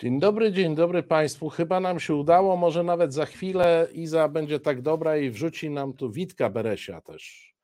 [0.00, 1.48] Dzień dobry, dzień dobry Państwu.
[1.48, 5.92] Chyba nam się udało, może nawet za chwilę Iza będzie tak dobra i wrzuci nam
[5.92, 7.54] tu Witka Beresia też.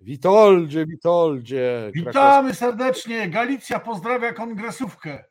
[0.00, 1.90] Witoldzie, Witoldzie.
[1.94, 3.28] Witamy serdecznie.
[3.28, 5.24] Galicja pozdrawia kongresówkę.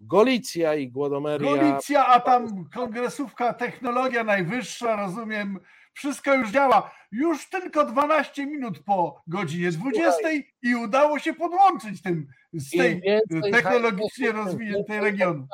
[0.00, 1.56] Golicja i Głodomeria.
[1.56, 5.60] Golicja, a tam kongresówka, technologia najwyższa, rozumiem,
[5.98, 6.90] wszystko już działa.
[7.12, 10.16] Już tylko 12 minut po godzinie 20
[10.62, 13.02] i udało się podłączyć tym z tej
[13.52, 15.46] technologicznie rozwiniętej regionu.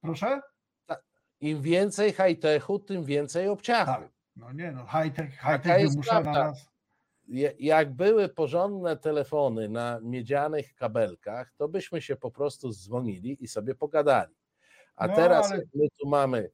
[0.00, 0.40] Proszę?
[1.40, 3.92] Im więcej high-techu, tym więcej obciachu.
[3.92, 4.08] Tak.
[4.36, 6.72] No nie, no high-tech, high-tech wymusza na nas
[7.58, 13.74] jak były porządne telefony na miedzianych kabelkach, to byśmy się po prostu dzwonili i sobie
[13.74, 14.34] pogadali.
[14.96, 15.62] A no, teraz ale...
[15.74, 16.50] my tu mamy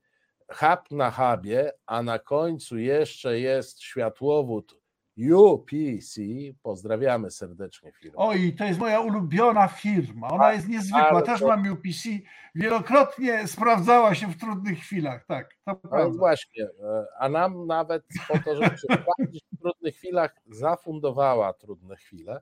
[0.50, 4.78] hub na hubie, a na końcu jeszcze jest światłowód
[5.18, 6.20] UPC.
[6.62, 8.16] Pozdrawiamy serdecznie firmę.
[8.16, 10.28] Oj, to jest moja ulubiona firma.
[10.28, 11.22] Ona jest niezwykła.
[11.22, 11.48] Też to...
[11.48, 12.08] mam UPC.
[12.54, 15.24] Wielokrotnie sprawdzała się w trudnych chwilach.
[15.26, 16.64] Tak, to no właśnie.
[16.64, 22.40] E, a nam nawet po to, żeby się sprawdzić w trudnych chwilach, zafundowała trudne chwile.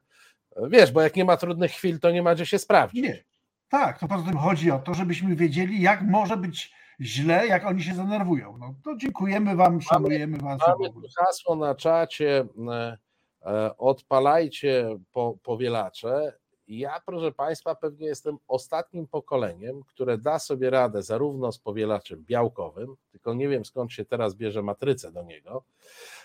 [0.57, 3.05] E, wiesz, bo jak nie ma trudnych chwil, to nie ma gdzie się sprawdzić.
[3.05, 3.25] Nie.
[3.69, 7.83] Tak, to poza tym chodzi o to, żebyśmy wiedzieli, jak może być źle, jak oni
[7.83, 8.59] się zanerwują.
[8.59, 10.61] No to dziękujemy Wam, szanujemy Was.
[10.69, 12.99] Mamy tu hasło na czacie, e,
[13.43, 16.33] e, odpalajcie po, powielacze.
[16.69, 22.95] Ja, proszę Państwa, pewnie jestem ostatnim pokoleniem, które da sobie radę zarówno z powielaczem białkowym,
[23.13, 25.65] tylko nie wiem skąd się teraz bierze matrycę do niego,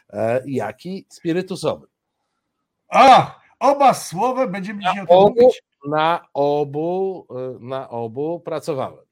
[0.10, 1.90] e, jak i spirytusowym.
[2.90, 5.64] A, oba słowa będziemy dzisiaj o tym mówić.
[5.88, 7.28] Na obu,
[7.60, 9.06] na obu pracowałem.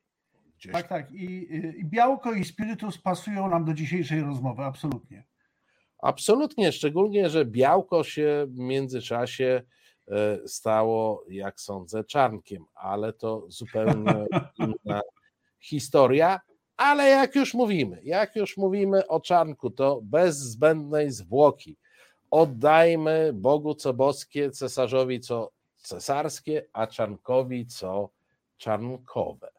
[0.60, 0.74] Gdzieś.
[0.74, 1.12] Tak, tak.
[1.12, 5.24] I, I białko i spirytus pasują nam do dzisiejszej rozmowy, absolutnie.
[6.00, 9.62] Absolutnie, szczególnie, że białko się w międzyczasie
[10.08, 14.26] e, stało, jak sądzę, czarnkiem, ale to zupełnie
[14.66, 15.02] inna
[15.60, 16.40] historia.
[16.78, 21.78] Ale jak już mówimy, jak już mówimy o czarnku, to bez zbędnej zwłoki
[22.32, 28.10] oddajmy Bogu co boskie, cesarzowi co cesarskie, a czarnkowi co
[28.58, 29.59] czarnkowe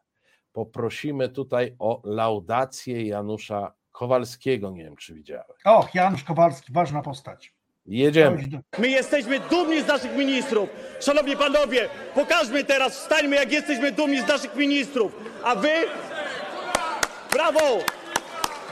[0.53, 4.71] poprosimy tutaj o laudację Janusza Kowalskiego.
[4.71, 5.45] Nie wiem, czy widziałem.
[5.65, 7.53] Och, Janusz Kowalski, ważna postać.
[7.85, 8.43] Jedziemy.
[8.77, 10.69] My jesteśmy dumni z naszych ministrów.
[10.99, 15.15] Szanowni panowie, pokażmy teraz, wstańmy jak jesteśmy dumni z naszych ministrów.
[15.43, 15.73] A wy?
[17.31, 17.77] Brawo!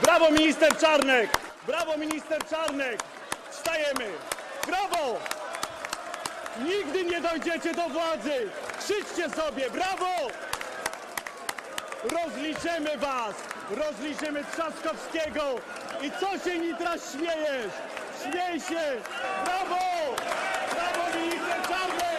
[0.02, 1.30] Brawo minister Czarnek!
[1.66, 3.02] Brawo minister Czarnek!
[3.50, 4.04] Wstajemy!
[4.66, 5.18] Brawo!
[6.64, 8.32] Nigdy nie dojdziecie do władzy!
[8.78, 9.70] Krzyczcie sobie!
[9.70, 10.06] Brawo!
[12.04, 13.34] Rozliczymy was!
[13.70, 15.42] Rozliczymy Trzaskowskiego!
[16.02, 17.72] I co się Nitra śmiejesz?
[18.22, 19.00] Śmiej się!
[19.44, 19.84] Brawo!
[20.74, 22.12] Brawo minister Czarny!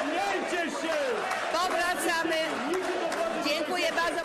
[0.00, 0.94] Śmiejcie się!
[1.52, 2.36] Powracamy.
[3.48, 4.20] Dziękuję bardzo.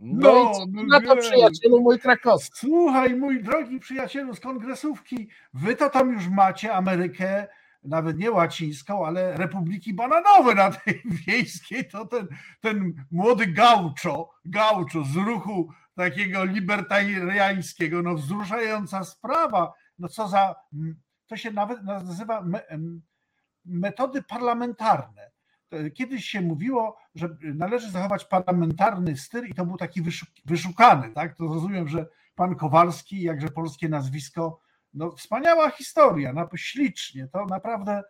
[0.00, 2.58] No, no i co no na to przyjacielu mój krakowski.
[2.58, 7.46] Słuchaj, mój drogi przyjacielu z kongresówki, wy to tam już macie Amerykę
[7.82, 12.28] nawet nie łacińską, ale Republiki Bananowe na tej wiejskiej, to ten,
[12.60, 20.54] ten młody gauczo, gauczo z ruchu takiego libertariańskiego, no wzruszająca sprawa, no co za,
[21.26, 22.44] to się nawet nazywa
[23.64, 25.30] metody parlamentarne.
[25.94, 30.02] Kiedyś się mówiło, że należy zachować parlamentarny styl i to był taki
[30.44, 31.36] wyszukany, tak?
[31.36, 34.60] To rozumiem, że pan Kowalski, jakże polskie nazwisko,
[34.94, 38.02] no, wspaniała historia, no, ślicznie, to naprawdę.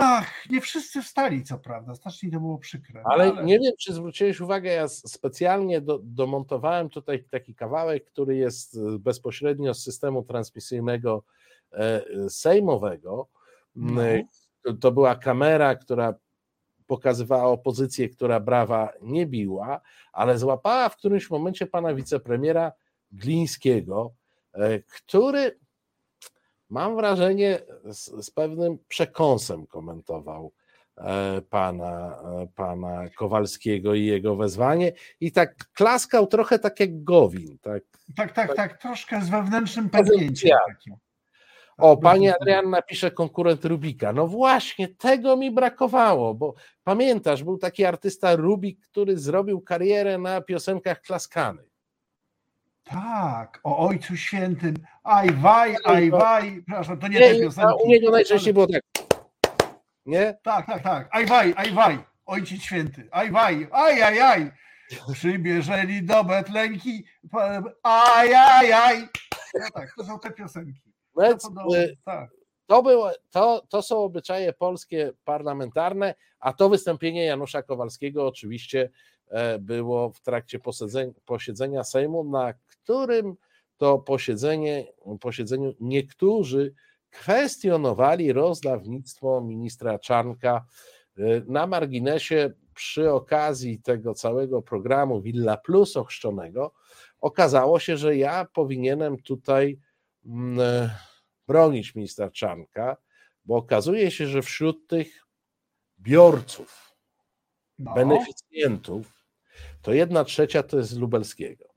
[0.00, 3.02] Ach, nie wszyscy wstali, co prawda, strasznie to było przykre.
[3.04, 3.44] Ale, ale...
[3.44, 8.98] nie wiem, czy zwróciłeś uwagę, ja specjalnie do, domontowałem tutaj taki kawałek, który jest e,
[8.98, 11.24] bezpośrednio z systemu transmisyjnego
[11.72, 13.28] e, sejmowego.
[13.74, 14.02] No.
[14.62, 16.14] To, to była kamera, która
[16.86, 19.80] pokazywała opozycję, która brawa nie biła,
[20.12, 22.72] ale złapała w którymś momencie pana wicepremiera
[23.12, 24.12] Glińskiego,
[24.86, 25.58] który
[26.70, 30.52] mam wrażenie, z, z pewnym przekąsem komentował
[30.96, 37.58] e, pana, e, pana Kowalskiego i jego wezwanie i tak klaskał trochę tak jak Gowin.
[37.58, 37.82] Tak,
[38.16, 40.94] tak, tak, tak, tak troszkę z wewnętrznym pęknięciem takim.
[41.78, 44.12] O, pani Adrian napisze konkurent Rubika.
[44.12, 46.54] No właśnie, tego mi brakowało, bo
[46.84, 51.67] pamiętasz, był taki artysta Rubik, który zrobił karierę na piosenkach klaskanych.
[52.90, 54.74] Tak, o Ojcu Świętym.
[55.04, 56.62] Aj waj, aj waj.
[56.66, 57.74] Przepraszam, to nie, nie te piosenki.
[57.84, 58.82] U niego najczęściej było tak.
[60.06, 60.38] Nie?
[60.42, 61.08] Tak, tak, tak.
[61.10, 61.98] Aj waj, aj waj.
[62.26, 63.08] Ojciec Święty.
[63.10, 64.52] Aj waj, aj, aj, aj.
[65.12, 67.04] Przybierzeli do Betlenki.
[67.82, 69.08] Aj, aj, aj.
[69.54, 70.80] No tak, to są te piosenki.
[71.14, 71.48] Powiedz,
[72.04, 72.30] tak.
[72.66, 78.90] to, było, to, to są obyczaje polskie parlamentarne, a to wystąpienie Janusza Kowalskiego oczywiście
[79.28, 80.58] e, było w trakcie
[81.24, 82.54] posiedzenia Sejmu, na
[82.88, 83.36] którym
[83.76, 84.86] to posiedzenie,
[85.20, 86.74] posiedzeniu niektórzy
[87.10, 90.64] kwestionowali rozdawnictwo ministra Czarnka.
[91.18, 96.72] E, na marginesie przy okazji tego całego programu Villa Plus ochrzczonego
[97.20, 99.78] okazało się, że ja powinienem tutaj
[100.26, 100.98] mm, e,
[101.46, 102.96] bronić ministra Czarnka,
[103.44, 105.26] bo okazuje się, że wśród tych
[105.98, 106.96] biorców,
[107.78, 107.94] no.
[107.94, 109.24] beneficjentów,
[109.82, 111.67] to jedna trzecia to jest Lubelskiego.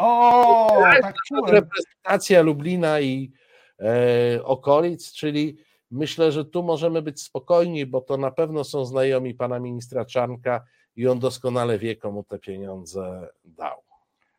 [0.00, 1.14] O, tak
[1.48, 3.32] reprezentacja Lublina i
[3.80, 5.58] e, okolic, czyli
[5.90, 10.64] myślę, że tu możemy być spokojni, bo to na pewno są znajomi pana ministra Czarnka
[10.96, 13.82] i on doskonale wie, komu te pieniądze dał.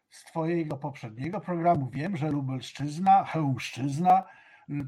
[0.09, 4.23] Z twojego poprzedniego programu wiem, że Lubelszczyzna, Chełmszczyzna,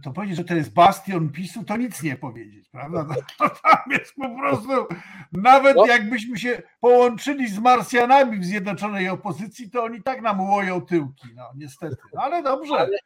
[0.04, 3.06] to powiedzieć, że to jest bastion PiSu, to nic nie powiedzieć, prawda?
[3.38, 4.96] To, tam jest po prostu,
[5.32, 5.86] nawet no.
[5.86, 11.44] jakbyśmy się połączyli z Marsjanami w zjednoczonej opozycji, to oni tak nam łoją tyłki, no
[11.56, 12.76] niestety, ale dobrze.
[12.76, 12.98] Ale,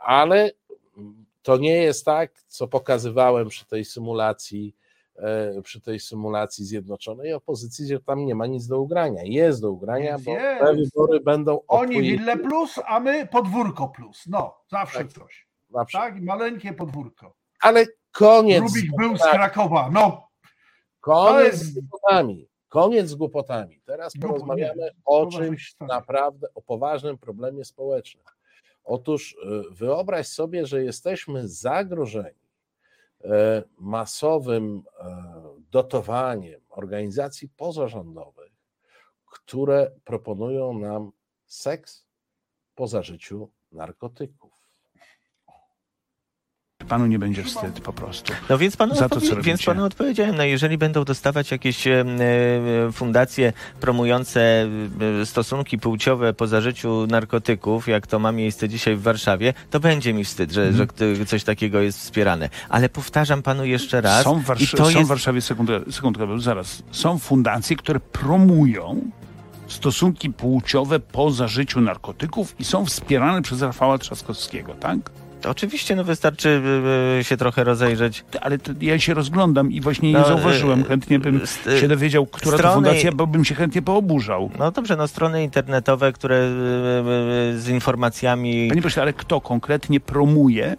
[0.00, 0.50] ale
[1.42, 4.76] to nie jest tak, co pokazywałem przy tej symulacji,
[5.16, 9.22] e, przy tej symulacji zjednoczonej opozycji, że tam nie ma nic do ugrania.
[9.24, 11.60] Jest do ugrania, bo te wybory będą.
[11.68, 14.24] Oni Wille plus, a my podwórko plus.
[14.26, 15.12] No, zawsze tak.
[15.12, 15.45] coś.
[15.84, 17.34] Tak, maleńkie podwórko.
[17.60, 18.62] Ale koniec.
[18.62, 19.90] Rubik był z Krakowa.
[19.92, 20.28] No.
[21.00, 21.64] Koniec jest...
[21.64, 22.48] z głupotami.
[22.68, 23.80] Koniec z głupotami.
[23.84, 28.24] Teraz porozmawiamy o czymś naprawdę, o poważnym problemie społecznym.
[28.84, 32.46] Otóż y, wyobraź sobie, że jesteśmy zagrożeni
[33.24, 35.22] e, masowym e,
[35.70, 38.52] dotowaniem organizacji pozarządowych,
[39.26, 41.12] które proponują nam
[41.46, 42.06] seks
[42.74, 44.45] po zażyciu narkotyków
[46.86, 48.32] panu nie będzie wstyd po prostu.
[48.50, 52.04] No więc panu, za to, co więc panu odpowiedziałem, no jeżeli będą dostawać jakieś e,
[52.92, 54.68] fundacje promujące
[55.24, 60.24] stosunki płciowe po zażyciu narkotyków, jak to ma miejsce dzisiaj w Warszawie, to będzie mi
[60.24, 61.16] wstyd, że, hmm.
[61.16, 62.48] że coś takiego jest wspierane.
[62.68, 64.24] Ale powtarzam panu jeszcze raz.
[64.24, 65.02] Są w, Warsz- są jest...
[65.02, 69.10] w Warszawie, sekundkę, sekundkę, zaraz, są fundacje, które promują
[69.68, 74.98] stosunki płciowe po zażyciu narkotyków i są wspierane przez Rafała Trzaskowskiego, tak?
[75.44, 78.24] Oczywiście, no wystarczy y, y, się trochę rozejrzeć.
[78.40, 80.80] Ale ja się rozglądam i właśnie no, nie zauważyłem.
[80.80, 81.40] Y, chętnie bym
[81.80, 84.50] się dowiedział, która strony, to fundacja, bo bym się chętnie pooburzał.
[84.58, 86.48] No dobrze, no strony internetowe, które
[87.56, 88.68] z informacjami...
[88.68, 90.76] Panie proszę, ale kto konkretnie promuje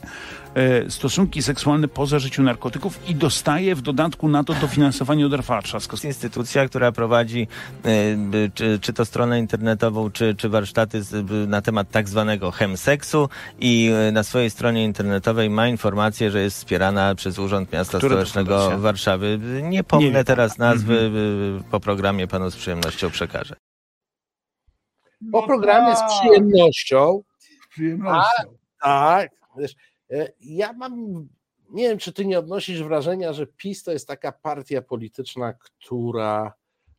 [0.90, 6.10] stosunki seksualne poza życiu narkotyków i dostaje w dodatku na to dofinansowanie od Rafała Trzaskowskiego.
[6.10, 7.48] Instytucja, która prowadzi
[7.86, 11.02] e, czy, czy to stronę internetową, czy, czy warsztaty
[11.48, 16.58] na temat tak zwanego chemseksu i e, na swojej stronie internetowej ma informację, że jest
[16.58, 19.40] wspierana przez Urząd Miasta Które Stołecznego Warszawy.
[19.64, 21.64] Nie pomnę Nie teraz nazwy, mhm.
[21.72, 23.56] po programie panu z przyjemnością przekażę.
[25.32, 27.22] Po programie z przyjemnością.
[27.40, 28.44] Z przyjemnością.
[28.82, 29.87] A, tak, wiesz, E,
[30.40, 31.28] ja mam,
[31.70, 36.54] nie wiem, czy ty nie odnosisz wrażenia, że PiS to jest taka partia polityczna, która,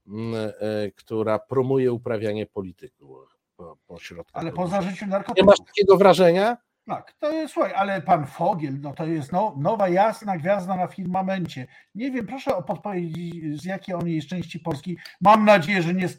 [0.07, 4.39] mm, e, która promuje uprawianie polityków po, po środku.
[4.39, 5.37] Ale poza życiem narkotyków.
[5.37, 6.57] Nie masz takiego wrażenia?
[6.89, 10.87] Tak, to jest, słuchaj, ale pan Fogiel, no to jest no, nowa jasna gwiazda na
[10.87, 11.67] firmamencie.
[11.95, 14.97] Nie wiem, proszę o podpowiedzi, z jakiej on jest części Polski.
[15.21, 16.17] Mam nadzieję, że nie z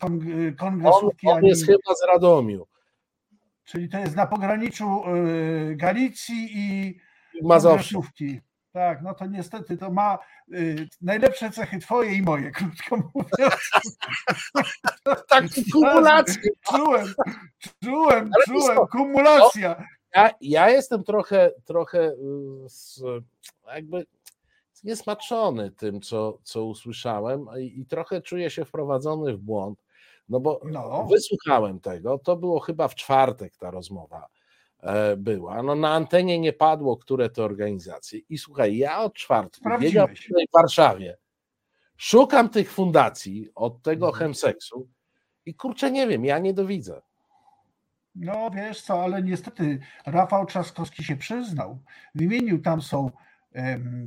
[0.58, 1.28] kongresówki.
[1.28, 1.78] On, on jest ani...
[1.78, 2.68] chyba z Radomiu.
[3.70, 7.00] Czyli to jest na pograniczu y, Galicji i
[7.44, 8.40] Mazowszówki.
[8.72, 10.20] Tak, no to niestety to ma
[10.54, 13.70] y, najlepsze cechy twoje i moje, krótko mówiąc.
[15.30, 16.42] tak, kumulacja.
[16.72, 17.08] Czułem,
[17.84, 19.76] czułem, Ale czułem, to, kumulacja.
[19.80, 19.86] No,
[20.16, 22.16] ja, ja jestem trochę, trochę y,
[22.70, 23.02] z,
[23.68, 24.06] jakby
[24.84, 29.84] niesmaczony tym, co, co usłyszałem i, i trochę czuję się wprowadzony w błąd
[30.30, 31.08] no bo no.
[31.12, 34.28] wysłuchałem tego, to było chyba w czwartek ta rozmowa
[34.80, 35.64] e, była.
[35.64, 38.20] No na antenie nie padło, które to organizacje.
[38.30, 41.18] I słuchaj, ja od czwartku biegam w Warszawie,
[41.98, 44.20] szukam tych fundacji od tego mhm.
[44.20, 44.88] chemseksu
[45.46, 47.02] i kurczę, nie wiem, ja nie dowidzę.
[48.16, 51.80] No wiesz co, ale niestety Rafał Trzaskowski się przyznał.
[52.16, 53.12] Wymienił, tam są,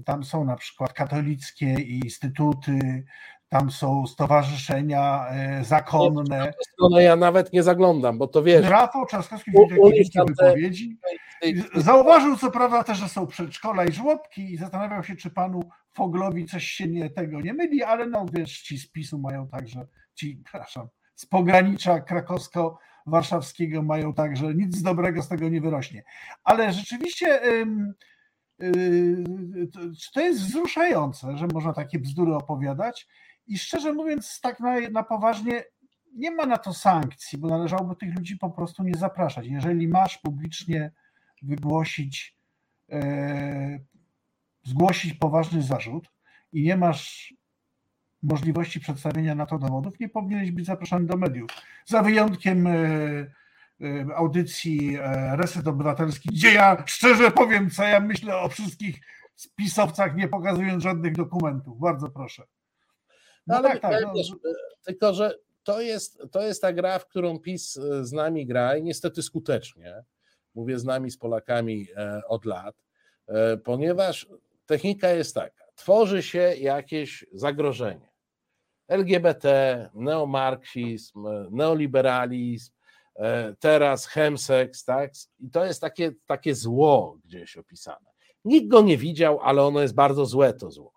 [0.04, 3.04] tam są na przykład katolickie instytuty,
[3.52, 6.52] tam są stowarzyszenia e, zakonne.
[6.90, 8.66] No ja nawet nie zaglądam, bo to wiesz.
[8.66, 10.98] Rafał Trzaskowski w jakiejś wypowiedzi.
[11.74, 15.60] Zauważył co prawda też, że są przedszkola i żłobki i zastanawiał się, czy panu
[15.94, 19.86] Foglowi coś się nie, tego nie myli, ale no wiesz, ci z PiSu mają także,
[20.14, 26.04] ci, przepraszam, z pogranicza krakowsko-warszawskiego mają także, nic dobrego z tego nie wyrośnie.
[26.44, 27.40] Ale rzeczywiście
[28.62, 29.68] Yy,
[30.14, 33.08] to jest wzruszające, że można takie bzdury opowiadać
[33.46, 35.64] i szczerze mówiąc, tak na, na poważnie,
[36.14, 39.46] nie ma na to sankcji, bo należałoby tych ludzi po prostu nie zapraszać.
[39.46, 40.92] Jeżeli masz publicznie
[41.42, 42.36] wygłosić,
[42.92, 43.78] e,
[44.64, 46.10] zgłosić poważny zarzut
[46.52, 47.34] i nie masz
[48.22, 51.50] możliwości przedstawienia na to dowodów, nie powinieneś być zapraszany do mediów.
[51.86, 52.76] Za wyjątkiem e,
[53.80, 59.00] e, audycji e, Reset Obywatelski, gdzie ja szczerze powiem, co ja myślę o wszystkich
[59.36, 61.80] spisowcach, nie pokazując żadnych dokumentów.
[61.80, 62.42] Bardzo proszę.
[63.46, 64.12] No, ale tak, tak, no.
[64.14, 64.32] wiesz,
[64.84, 67.72] tylko, że to jest, to jest ta gra, w którą PiS
[68.02, 70.04] z nami gra i niestety skutecznie.
[70.54, 71.86] Mówię z nami, z Polakami
[72.28, 72.84] od lat,
[73.64, 74.28] ponieważ
[74.66, 75.64] technika jest taka.
[75.74, 78.12] Tworzy się jakieś zagrożenie.
[78.88, 82.72] LGBT, neomarksizm, neoliberalizm,
[83.16, 85.12] e, teraz chemsex, tak?
[85.38, 88.12] I to jest takie, takie zło gdzieś opisane.
[88.44, 90.92] Nikt go nie widział, ale ono jest bardzo złe, to zło.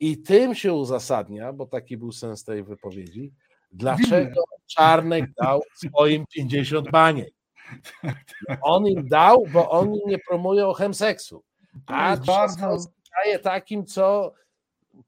[0.00, 3.32] I tym się uzasadnia, bo taki był sens tej wypowiedzi,
[3.72, 7.30] dlaczego Czarnek dał swoim 50 baniek.
[8.62, 11.44] On im dał, bo oni nie promują chemseksu.
[11.86, 12.76] A bardzo
[13.24, 14.32] daje takim, co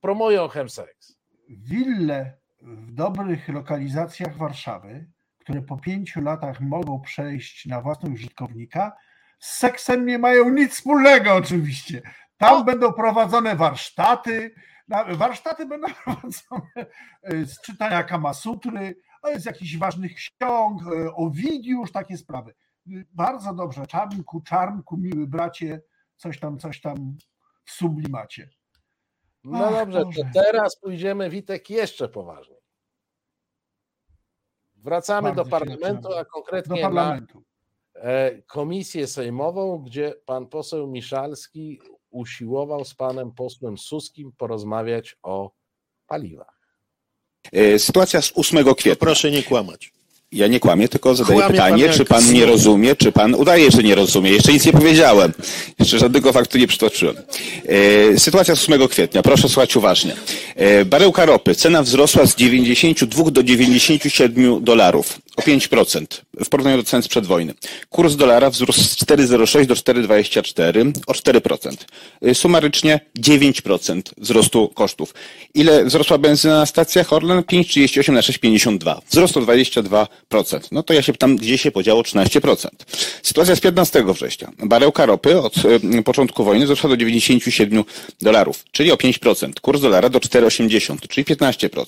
[0.01, 1.19] promują chemseks
[1.49, 5.07] wille w dobrych lokalizacjach Warszawy,
[5.39, 8.93] które po pięciu latach mogą przejść na własność użytkownika,
[9.39, 12.03] z seksem nie mają nic wspólnego oczywiście.
[12.37, 12.65] Tam o.
[12.65, 14.55] będą prowadzone warsztaty,
[14.89, 16.87] warsztaty będą prowadzone
[17.23, 18.97] e, z czytania Kamasutry,
[19.37, 22.55] z jakichś ważnych ksiąg, e, Owidiusz, takie sprawy.
[23.13, 25.81] Bardzo dobrze, czarnku, czarnku, miły bracie,
[26.17, 27.17] coś tam, coś tam
[27.65, 28.51] w sublimacie.
[29.45, 32.59] No Ach, dobrze, to teraz pójdziemy, Witek, jeszcze poważniej.
[34.75, 37.45] Wracamy Bardzo do parlamentu, a konkretnie parlamentu.
[37.95, 41.81] na e, komisję sejmową, gdzie pan poseł Miszalski
[42.19, 45.51] usiłował z panem posłem Suskim porozmawiać o
[46.07, 46.59] paliwach.
[47.53, 48.97] E, sytuacja z 8 kwietnia.
[48.97, 49.93] proszę nie kłamać.
[50.33, 53.71] Ja nie kłamię, tylko zadaję Kłamie pytanie, pan czy pan nie rozumie, czy pan udaje,
[53.71, 54.31] że nie rozumie.
[54.31, 55.33] Jeszcze nic nie powiedziałem.
[55.79, 57.17] Jeszcze żadnego faktu nie przytoczyłem.
[58.15, 59.23] E, sytuacja z 8 kwietnia.
[59.23, 60.17] Proszę słuchać uważnie.
[60.57, 61.55] E, baryłka ropy.
[61.55, 65.19] Cena wzrosła z 92 do 97 dolarów.
[65.37, 66.07] O 5%
[66.45, 67.55] w porównaniu do cen sprzed wojny.
[67.91, 71.77] Kurs dolara wzrósł z 4,06 do 4,24 o 4%.
[72.23, 75.15] E, sumarycznie 9% wzrostu kosztów.
[75.55, 77.39] Ile wzrosła benzyna na stacjach Orlen?
[77.41, 79.01] 5,38 na 6,52.
[79.11, 80.07] Wzrost o 22%.
[80.73, 82.69] No to ja się pytam, gdzie się podziało 13%.
[83.23, 84.53] Sytuacja z 15 września.
[84.59, 85.57] Barełka ropy od
[85.99, 87.85] y, początku wojny doszła do 97
[88.21, 89.61] dolarów, czyli o 5%.
[89.61, 91.85] Kurs dolara do 4,80, czyli 15%.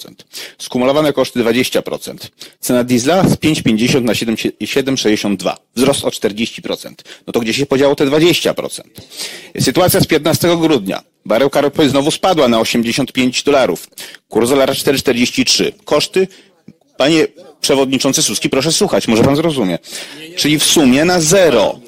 [0.59, 2.15] Skumulowane koszty 20%.
[2.61, 4.15] Cena diesla z 5,50 na
[4.49, 5.55] 7,62.
[5.77, 6.95] Wzrost o 40%.
[7.27, 8.81] No to gdzie się podziało te 20%?
[9.61, 11.03] Sytuacja z 15 grudnia.
[11.25, 13.89] Barełka ropy znowu spadła na 85 dolarów.
[14.29, 15.73] Kurs dolara 4,43.
[15.85, 16.29] Koszty
[17.01, 17.27] Panie
[17.61, 19.79] przewodniczący Suski, proszę słuchać, może pan zrozumie.
[20.37, 21.81] Czyli w sumie na zero.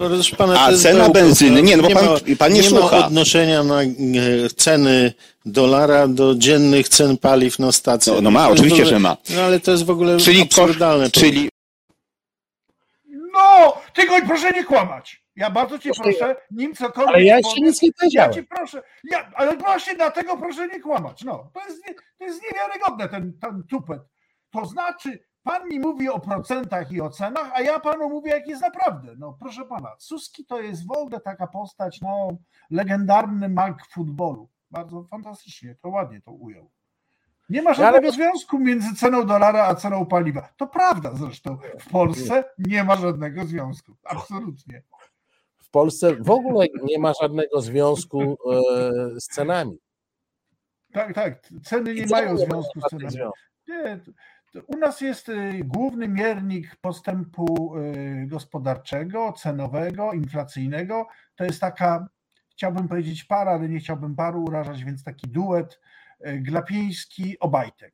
[0.56, 2.98] A cena benzyny, nie, no bo pan, pan nie, nie słucha.
[3.00, 3.88] ma odnoszenia na e,
[4.56, 5.12] ceny
[5.46, 8.12] dolara do dziennych cen paliw na stacji.
[8.12, 9.16] No, no ma, oczywiście, ogóle, że ma.
[9.34, 11.10] No ale to jest w ogóle czyli absurdalne.
[11.10, 11.48] Czyli...
[13.96, 15.24] No, tylko proszę nie kłamać.
[15.36, 17.14] Ja bardzo cię proszę, nim cokolwiek.
[17.14, 18.30] Ale ja jeszcze nic nie powiedziałem.
[18.30, 21.24] Ja cię proszę, ja, ale właśnie dlatego proszę nie kłamać.
[21.24, 24.02] No, to jest, nie, to jest niewiarygodne, ten, ten tupet.
[24.50, 28.48] To znaczy, pan mi mówi o procentach i o cenach, a ja panu mówię, jak
[28.48, 29.14] jest naprawdę.
[29.18, 32.28] No proszę pana, Suski to jest w ogóle taka postać, no
[32.70, 34.50] legendarny mag futbolu.
[34.70, 36.70] Bardzo fantastycznie, to ładnie to ujął.
[37.48, 38.12] Nie ma żadnego Ale...
[38.12, 40.48] związku między ceną dolara a ceną paliwa.
[40.56, 41.58] To prawda zresztą.
[41.78, 43.96] W Polsce nie ma żadnego związku.
[44.04, 44.82] Absolutnie.
[45.58, 48.60] W Polsce w ogóle nie ma żadnego związku e,
[49.20, 49.78] z cenami.
[50.92, 51.48] Tak, tak.
[51.64, 53.16] Ceny nie mają związku z cenami.
[53.68, 54.00] Nie,
[54.66, 61.06] u nas jest y, główny miernik postępu y, gospodarczego, cenowego, inflacyjnego.
[61.34, 62.08] To jest taka,
[62.50, 65.80] chciałbym powiedzieć para, ale nie chciałbym paru urażać, więc taki duet
[66.26, 67.92] y, Glapiński-Obajtek.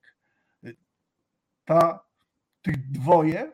[1.64, 2.04] Ta,
[2.62, 3.52] tych dwoje,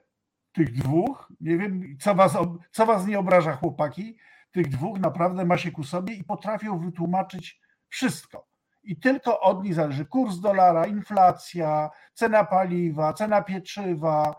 [0.52, 2.38] tych dwóch, nie wiem, co was,
[2.70, 4.16] co was nie obraża, chłopaki,
[4.50, 8.54] tych dwóch naprawdę ma się ku sobie i potrafią wytłumaczyć wszystko
[8.84, 14.34] i tylko od nich zależy kurs dolara, inflacja, cena paliwa, cena pieczywa,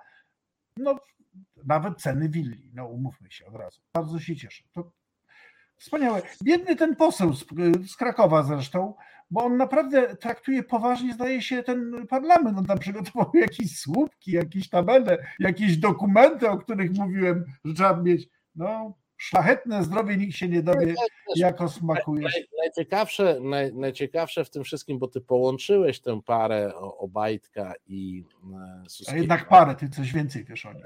[0.77, 0.95] no
[1.65, 3.81] nawet ceny willi, no umówmy się od razu.
[3.93, 4.63] Bardzo się cieszę.
[4.71, 4.91] To
[5.77, 6.21] wspaniałe.
[6.43, 7.45] Biedny ten poseł z,
[7.87, 8.93] z Krakowa zresztą,
[9.31, 12.57] bo on naprawdę traktuje poważnie, zdaje się, ten parlament.
[12.57, 18.27] On tam przygotował jakieś słupki, jakieś tabele, jakieś dokumenty, o których mówiłem, że trzeba mieć.
[18.55, 20.95] No, szlachetne zdrowie nikt się nie dowie,
[21.35, 22.23] jako smakuje.
[22.23, 28.23] Naj, najciekawsze, naj, najciekawsze w tym wszystkim, bo ty połączyłeś tę parę Obajtka i
[28.87, 29.17] Suskiego.
[29.17, 30.85] A jednak parę, ty coś więcej wiesz o nich.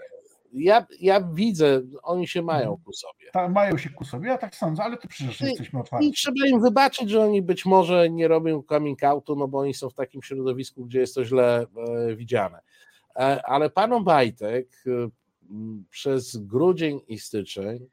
[0.54, 2.84] Ja, ja widzę, oni się mają mhm.
[2.86, 3.32] ku sobie.
[3.34, 6.08] Ta, mają się ku sobie, ja tak sądzę, ale to przecież jesteśmy otwarci.
[6.08, 9.74] I trzeba im wybaczyć, że oni być może nie robią coming outu, no bo oni
[9.74, 11.66] są w takim środowisku, gdzie jest to źle
[12.08, 12.60] e, widziane.
[13.16, 15.10] E, ale pan Obajtek e,
[15.90, 17.90] przez grudzień i styczeń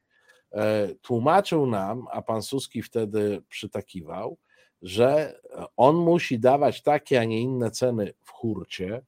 [0.56, 4.38] E, tłumaczył nam, a pan Suski wtedy przytakiwał,
[4.82, 5.40] że
[5.76, 9.02] on musi dawać takie, a nie inne ceny w hurcie,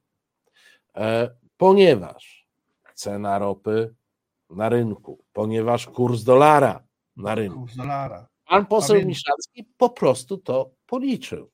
[0.97, 2.38] e, ponieważ
[2.99, 3.95] cena ropy
[4.50, 6.83] na rynku, ponieważ kurs dolara
[7.17, 7.61] na rynku.
[7.61, 8.28] Kurs dolara.
[8.47, 9.09] Pan poseł Pamiętam.
[9.09, 11.50] Miszalski po prostu to policzył.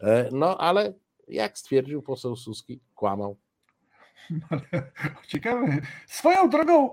[0.00, 0.94] E, no ale
[1.28, 3.36] jak stwierdził poseł Suski, kłamał.
[5.28, 5.78] Ciekawe.
[6.06, 6.90] Swoją drogą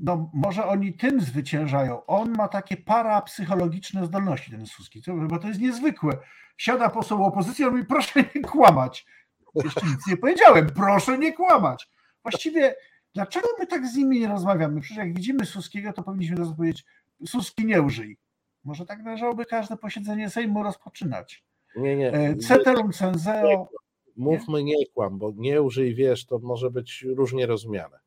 [0.00, 2.06] no może oni tym zwyciężają.
[2.06, 6.18] On ma takie parapsychologiczne zdolności, ten Suski, bo to jest niezwykłe.
[6.56, 9.06] Siada poseł opozycji, on mówi, proszę nie kłamać.
[9.54, 11.93] Jeszcze nic nie powiedziałem, proszę nie kłamać.
[12.24, 12.74] Właściwie,
[13.14, 14.80] dlaczego my tak z nimi nie rozmawiamy?
[14.80, 16.84] Przecież jak widzimy Suskiego, to powinniśmy teraz powiedzieć,
[17.26, 18.18] Suski nie użyj.
[18.64, 21.44] Może tak należałoby każde posiedzenie Sejmu rozpoczynać.
[21.76, 22.12] Nie, nie.
[22.12, 23.68] E, ceterum censeo.
[24.16, 27.98] Mówmy nie kłam, bo nie użyj, wiesz, to może być różnie rozumiane.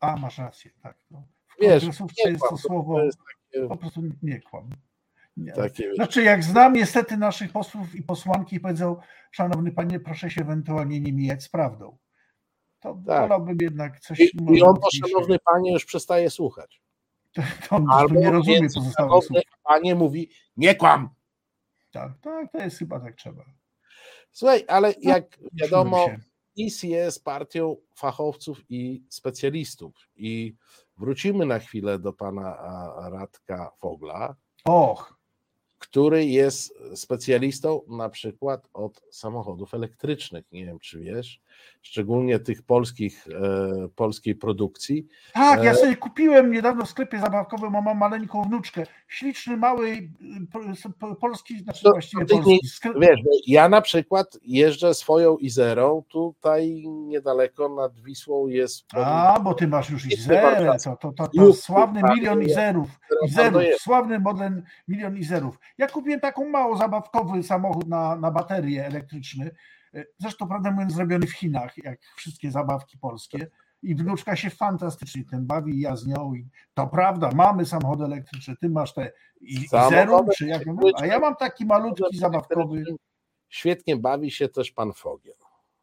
[0.00, 0.96] A, masz rację, tak.
[1.10, 1.22] No.
[1.48, 1.82] W Wiesz,
[2.24, 3.08] nie jest to słowo, to
[3.52, 3.68] takie...
[3.68, 4.70] po prostu nie kłam.
[5.36, 5.52] Nie.
[5.52, 5.94] Takie...
[5.94, 8.96] Znaczy, jak znam niestety naszych posłów i posłanki, powiedzą,
[9.30, 11.98] szanowny panie, proszę się ewentualnie nie mijać z prawdą.
[12.82, 13.22] To tak.
[13.22, 14.20] wolałbym jednak coś...
[14.20, 16.82] I, i on, szanowny panie, już przestaje słuchać.
[17.32, 19.38] To, to Albo nie rozumie pozostałych słów.
[19.62, 21.08] Panie mówi, nie kłam.
[21.90, 23.44] Tak, tak, to jest chyba tak trzeba.
[24.32, 26.06] Słuchaj, ale no, jak wiadomo,
[26.56, 30.08] PiS jest partią fachowców i specjalistów.
[30.16, 30.54] I
[30.96, 32.58] wrócimy na chwilę do pana
[33.10, 34.36] Radka Fogla.
[34.64, 35.22] Och
[35.82, 40.52] który jest specjalistą na przykład od samochodów elektrycznych.
[40.52, 41.40] Nie wiem, czy wiesz,
[41.82, 45.06] szczególnie tych polskich, e, polskiej produkcji.
[45.34, 48.86] Tak, ja e, sobie kupiłem niedawno w sklepie zabawkowym, mam maleńką wnuczkę.
[49.08, 50.08] Śliczny, mały
[51.20, 52.88] polski, znaczy to, właściwie to polski.
[53.00, 58.86] Wiesz, ja na przykład jeżdżę swoją Izerą, tutaj niedaleko nad Wisłą jest...
[58.94, 62.88] A, bo ty masz już Izerę, to, to, to, to sławny milion Izerów,
[63.26, 65.58] Izerów sławny model milion Izerów.
[65.78, 69.50] Ja kupiłem taką mało zabawkowy samochód na, na baterię elektryczny.
[70.18, 73.46] Zresztą, prawdę mówiąc, zrobiony w Chinach, jak wszystkie zabawki polskie.
[73.82, 76.34] I wnuczka się fantastycznie tym bawi, ja z nią.
[76.34, 79.12] I to prawda, mamy samochód elektryczny, ty masz te
[79.90, 80.62] zero, czy jak
[80.96, 82.84] a ja mam taki malutki zabawkowy.
[83.48, 85.34] Świetnie bawi się też pan Fogiel.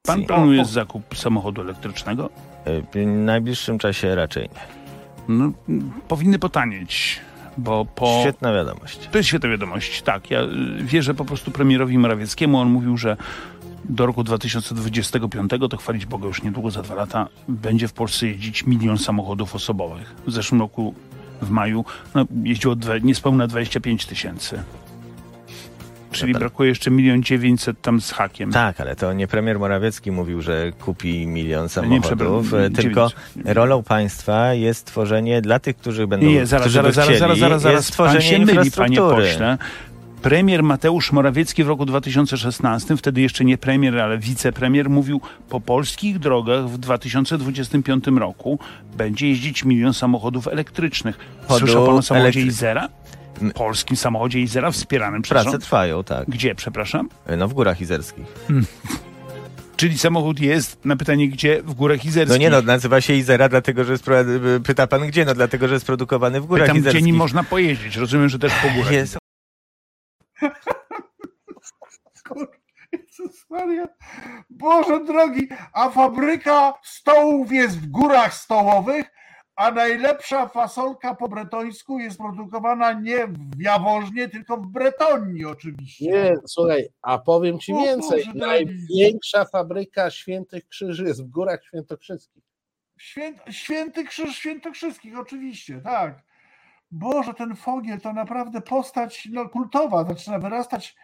[0.02, 2.30] Pan planuje zakup samochodu elektrycznego?
[2.66, 4.80] W najbliższym czasie raczej nie.
[5.28, 5.52] No,
[6.08, 7.22] powinny potanieć
[7.60, 8.20] bo po...
[8.22, 9.08] Świetna wiadomość.
[9.12, 10.32] To jest świetna wiadomość, tak.
[10.32, 10.48] Ja y,
[10.84, 12.58] wierzę po prostu premierowi Morawieckiemu.
[12.58, 13.18] On mówił, że
[13.90, 18.66] do roku 2025, to chwalić Boga już niedługo, za dwa lata, będzie w Polsce jeździć
[18.66, 20.16] milion samochodów osobowych.
[20.28, 20.94] W zeszłym roku
[21.42, 24.64] w maju no, jeździło dwe, niespełna 25 tysięcy.
[26.12, 28.52] Czyli no brakuje jeszcze milion dziewięćset tam z hakiem.
[28.52, 33.12] Tak, ale to nie premier Morawiecki mówił, że kupi milion samochodów, nie, tylko
[33.46, 37.62] rolą państwa jest tworzenie dla tych, którzy będą nie, zaraz, którzy zaraz, zaraz, zaraz, zaraz,
[37.62, 39.58] zaraz, myli, panie pośle.
[40.22, 46.20] Premier Mateusz Morawiecki w roku 2016, wtedy jeszcze nie premier, ale wicepremier, mówił, po polskich
[46.20, 48.60] drogach w 2025 roku
[48.98, 51.18] będzie jeździć milion samochodów elektrycznych.
[51.58, 52.42] Słyszał pan o samochodzie elektry...
[52.42, 52.90] Izera?
[53.56, 56.30] polskim samochodzie Izera wspieranym przez Prace trwają, tak.
[56.30, 57.10] Gdzie, przepraszam?
[57.38, 58.26] No w Górach Izerskich.
[58.48, 58.66] Hmm.
[59.76, 62.38] Czyli samochód jest na pytanie, gdzie w Górach Izerskich?
[62.38, 64.06] No nie no, nazywa się Izera, dlatego że jest,
[64.64, 65.26] pyta pan gdzie?
[65.26, 67.02] No dlatego, że jest produkowany w Górach Pytam, Izerskich.
[67.02, 67.96] gdzie nie można pojeździć.
[67.96, 68.92] Rozumiem, że też po górach.
[68.92, 69.29] Jest.
[72.92, 73.88] Jezus Maria.
[74.50, 79.06] Boże drogi, a fabryka stołów jest w górach stołowych,
[79.56, 86.06] a najlepsza fasolka po bretońsku jest produkowana nie w Jaworznie, tylko w Bretonii oczywiście.
[86.06, 91.66] Nie, słuchaj, a powiem ci o, więcej, Boże, największa fabryka Świętych Krzyży jest w Górach
[91.66, 92.44] Świętokrzyskich.
[93.50, 96.29] Święty Krzyż Świętokrzyskich, oczywiście, tak.
[96.92, 100.96] Boże, ten Fogiel to naprawdę postać no, kultowa, zaczyna wyrastać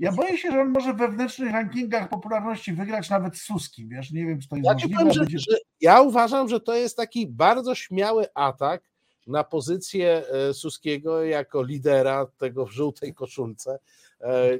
[0.00, 4.10] ja boję się, że on może w wewnętrznych rankingach popularności wygrać nawet z Suskim, wiesz,
[4.10, 4.96] nie wiem, czy to jest ja możliwe.
[4.96, 5.38] Powiem, że, będzie...
[5.38, 8.82] że ja uważam, że to jest taki bardzo śmiały atak
[9.26, 13.78] na pozycję e, Suskiego jako lidera tego w żółtej koszulce,
[14.20, 14.58] e,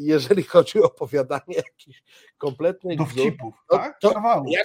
[0.00, 2.02] jeżeli chodzi o opowiadanie jakichś
[2.38, 4.00] kompletnych dowcipów, to, tak?
[4.00, 4.10] To,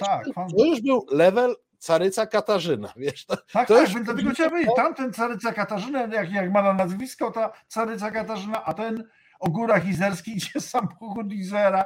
[0.00, 3.26] tak, to już był level caryca Katarzyna, wiesz?
[3.26, 6.72] To, Tak, to tak, już- dlatego chciałem powiedzieć, tamten caryca Katarzyna, jak, jak ma na
[6.72, 9.04] nazwisko, ta caryca Katarzyna, a ten
[9.40, 11.84] o górach izerskich, gdzie samochód Izera,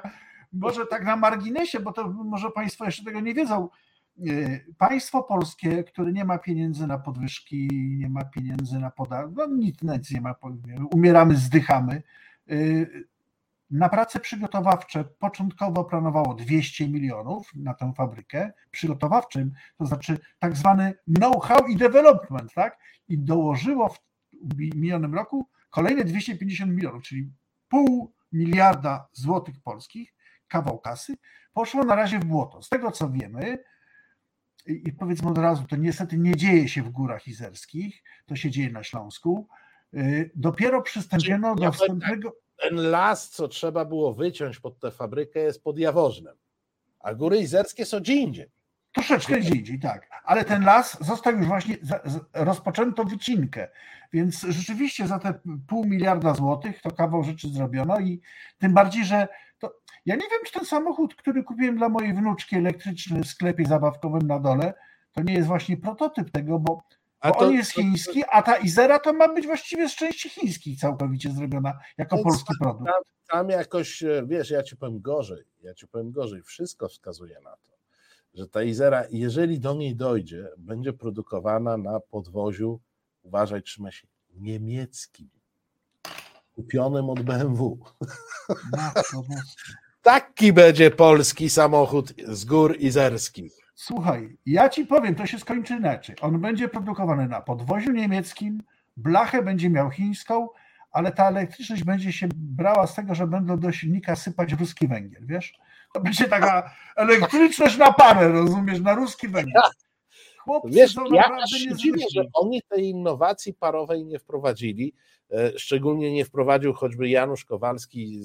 [0.52, 3.68] może tak na marginesie, bo to może Państwo jeszcze tego nie wiedzą,
[4.16, 9.46] Yy, Państwo polskie, które nie ma pieniędzy na podwyżki, nie ma pieniędzy na podatki, no
[9.46, 10.34] nic, nic nie ma,
[10.94, 12.02] umieramy, zdychamy.
[13.72, 18.52] Na prace przygotowawcze początkowo planowało 200 milionów na tę fabrykę.
[18.70, 22.78] Przygotowawczym, to znaczy tak zwany know-how i development, tak?
[23.08, 23.94] I dołożyło
[24.42, 27.32] w minionym roku kolejne 250 milionów, czyli
[27.68, 30.14] pół miliarda złotych polskich,
[30.48, 31.14] kawał kasy,
[31.52, 32.62] poszło na razie w błoto.
[32.62, 33.58] Z tego co wiemy,
[34.66, 38.70] i powiedzmy od razu, to niestety nie dzieje się w górach izerskich, to się dzieje
[38.70, 39.48] na Śląsku.
[39.92, 42.41] Yy, Dopiero przystąpiono do powiem wstępnego.
[42.62, 46.36] Ten las, co trzeba było wyciąć pod tę fabrykę, jest pod Jaworznem,
[47.00, 48.50] a góry izerskie są gdzie indziej.
[48.92, 50.08] Troszeczkę gdzie indziej, tak.
[50.24, 51.76] Ale ten las został już właśnie,
[52.34, 53.68] rozpoczęto wycinkę,
[54.12, 55.34] więc rzeczywiście za te
[55.68, 58.20] pół miliarda złotych to kawał rzeczy zrobiono i
[58.58, 59.74] tym bardziej, że to,
[60.06, 64.26] ja nie wiem, czy ten samochód, który kupiłem dla mojej wnuczki elektryczny w sklepie zabawkowym
[64.26, 64.74] na dole,
[65.12, 66.82] to nie jest właśnie prototyp tego, bo,
[67.28, 70.78] bo to- on jest chiński, a ta Izera to ma być właściwie z części chińskich
[70.80, 72.84] całkowicie zrobiona jako polski produkt.
[72.84, 77.40] Tam, tam jakoś, e, wiesz, ja ci powiem gorzej, ja ci powiem gorzej, wszystko wskazuje
[77.44, 77.72] na to,
[78.34, 82.80] że ta Izera, jeżeli do niej dojdzie, będzie produkowana na podwoziu,
[83.22, 85.28] uważaj, trzymaj się, niemieckim,
[86.54, 87.78] kupionym od BMW.
[88.76, 89.24] Matko.
[90.02, 93.61] Taki będzie polski samochód z gór izerskich.
[93.74, 96.16] Słuchaj, ja ci powiem, to się skończy inaczej.
[96.20, 98.62] On będzie produkowany na podwoziu niemieckim,
[98.96, 100.48] blachę będzie miał chińską,
[100.90, 105.26] ale ta elektryczność będzie się brała z tego, że będą do silnika sypać ruski węgiel,
[105.26, 105.52] wiesz?
[105.94, 109.62] To będzie taka elektryczność na parę, rozumiesz, na ruski węgiel.
[110.38, 114.94] Chłopcy Wiesz, ja się dziwię, że oni tej innowacji parowej nie wprowadzili.
[115.30, 118.22] E, Szczególnie nie wprowadził choćby Janusz Kowalski,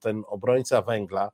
[0.00, 1.30] ten obrońca węgla,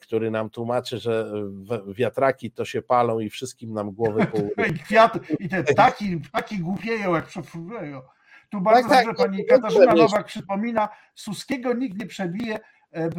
[0.00, 4.62] który nam tłumaczy, że w- wiatraki to się palą i wszystkim nam głowy po...
[4.62, 8.02] I kwiaty, i te ptaki, ptaki głupieją jak przefruwają.
[8.50, 13.10] Tu bardzo tak, dobrze to pani Katarzyna Nowak przypomina, Suskiego nikt nie przebije, e, e,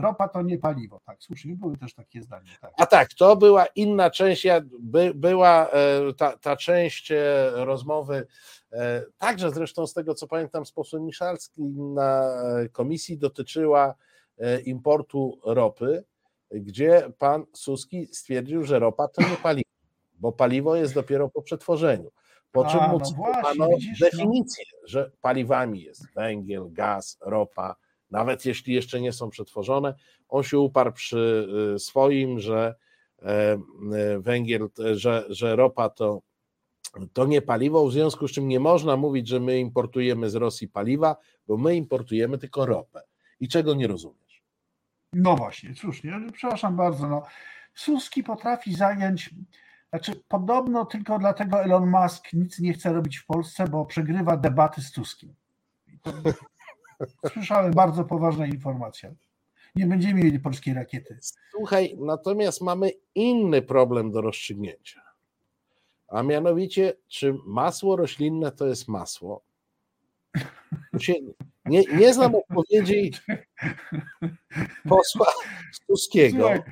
[0.00, 1.00] ropa to nie paliwo.
[1.06, 2.50] Tak, słusznie, były też takie zdania.
[2.60, 2.72] Tak.
[2.78, 7.16] A tak, to była inna część, ja, by, była e, ta, ta część e,
[7.54, 8.26] rozmowy,
[8.72, 14.13] e, także zresztą z tego co pamiętam z posłem Miszalskim na e, komisji dotyczyła e,
[14.64, 16.04] importu ropy,
[16.50, 19.70] gdzie pan Suski stwierdził, że ropa to nie paliwo,
[20.20, 22.10] bo paliwo jest dopiero po przetworzeniu.
[22.52, 23.76] Po czym A, mu no cytowano no.
[24.00, 27.76] definicję, że paliwami jest węgiel, gaz, ropa,
[28.10, 29.94] nawet jeśli jeszcze nie są przetworzone.
[30.28, 32.74] On się uparł przy y, swoim, że
[33.22, 36.20] e, y, węgiel, że, że ropa to,
[37.12, 40.68] to nie paliwo, w związku z czym nie można mówić, że my importujemy z Rosji
[40.68, 41.16] paliwa,
[41.46, 43.02] bo my importujemy tylko ropę.
[43.40, 44.23] I czego nie rozumiesz?
[45.14, 47.08] No właśnie, słusznie, ale przepraszam bardzo.
[47.08, 47.22] No.
[47.74, 49.34] Suski potrafi zająć,
[49.90, 54.82] znaczy podobno tylko dlatego Elon Musk nic nie chce robić w Polsce, bo przegrywa debaty
[54.82, 55.34] z Tuskiem.
[57.32, 59.10] Słyszałem bardzo poważna informacja.
[59.74, 61.18] Nie będziemy mieli polskiej rakiety.
[61.50, 65.02] Słuchaj, natomiast mamy inny problem do rozstrzygnięcia.
[66.08, 69.44] A mianowicie, czy masło roślinne to jest masło?
[70.92, 71.14] Tu Się,
[71.66, 73.12] nie, nie znam odpowiedzi
[74.88, 75.26] posła.
[76.30, 76.62] Słuchaj,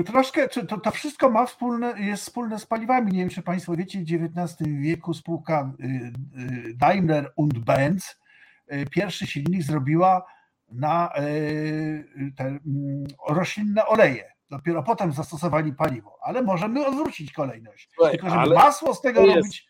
[0.00, 3.12] y, Troszkę, to, to wszystko ma wspólne, jest wspólne z paliwami.
[3.12, 8.20] Nie wiem, czy Państwo wiecie, w XIX wieku spółka y, y, Daimler und Benz
[8.90, 10.26] pierwszy silnik zrobiła
[10.68, 11.12] na
[12.36, 12.60] te mm,
[13.28, 14.32] roślinne oleje.
[14.50, 17.90] Dopiero potem zastosowali paliwo, ale możemy odwrócić kolejność.
[17.94, 19.68] Słuchaj, Tylko żeby masło z tego robić,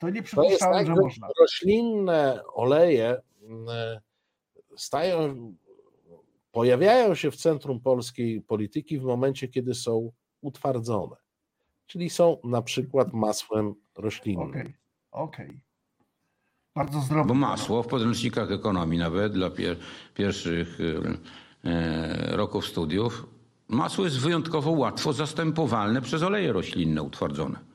[0.00, 1.28] to nie To jest przypuszczałem, tak, że że można.
[1.40, 3.66] roślinne oleje mm,
[4.76, 5.36] stają,
[6.52, 11.16] pojawiają się w centrum polskiej polityki w momencie, kiedy są utwardzone.
[11.86, 14.48] Czyli są na przykład masłem roślinnym.
[14.50, 14.74] Okej,
[15.10, 15.60] okej.
[16.74, 17.28] Bardzo zdrowe.
[17.28, 19.76] Bo masło w podręcznikach ekonomii nawet dla pier
[20.14, 20.78] pierwszych
[21.64, 23.26] e, e, roków studiów,
[23.68, 27.69] masło jest wyjątkowo łatwo zastępowalne przez oleje roślinne utwardzone.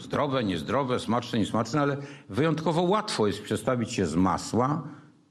[0.00, 1.96] Zdrowe, niezdrowe, smaczne, niesmaczne, ale
[2.28, 4.82] wyjątkowo łatwo jest przestawić się z masła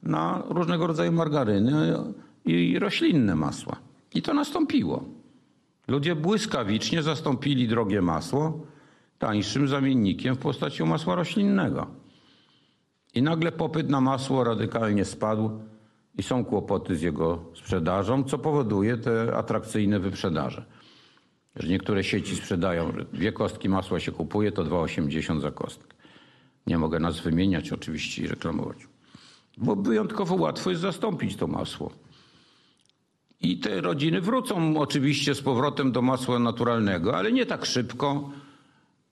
[0.04, 1.98] na różnego rodzaju margaryny
[2.46, 3.76] i roślinne masła.
[4.16, 5.04] I to nastąpiło.
[5.88, 8.60] Ludzie błyskawicznie zastąpili drogie masło
[9.20, 11.88] tańszym zamiennikiem w postaci masła roślinnego.
[13.14, 15.52] I nagle popyt na masło radykalnie spadł
[16.18, 20.66] i są kłopoty z jego sprzedażą, co powoduje te atrakcyjne wyprzedaże.
[21.56, 25.94] Że niektóre sieci sprzedają, że dwie kostki masła się kupuje, to 2,80 za kostkę.
[26.68, 28.78] Nie mogę nas wymieniać oczywiście i reklamować.
[29.58, 31.92] Bo wyjątkowo łatwo jest zastąpić to masło.
[33.42, 38.32] I te rodziny wrócą oczywiście z powrotem do masła naturalnego, ale nie tak szybko.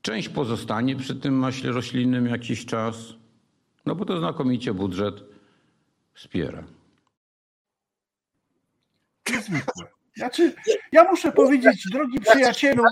[0.02, 3.14] Część pozostanie przy tym maśle roślinnym jakiś czas,
[3.86, 5.24] no bo to znakomicie budżet
[6.14, 6.64] wspiera.
[10.22, 10.54] Znaczy,
[10.92, 12.84] ja muszę powiedzieć, drogi przyjacielu,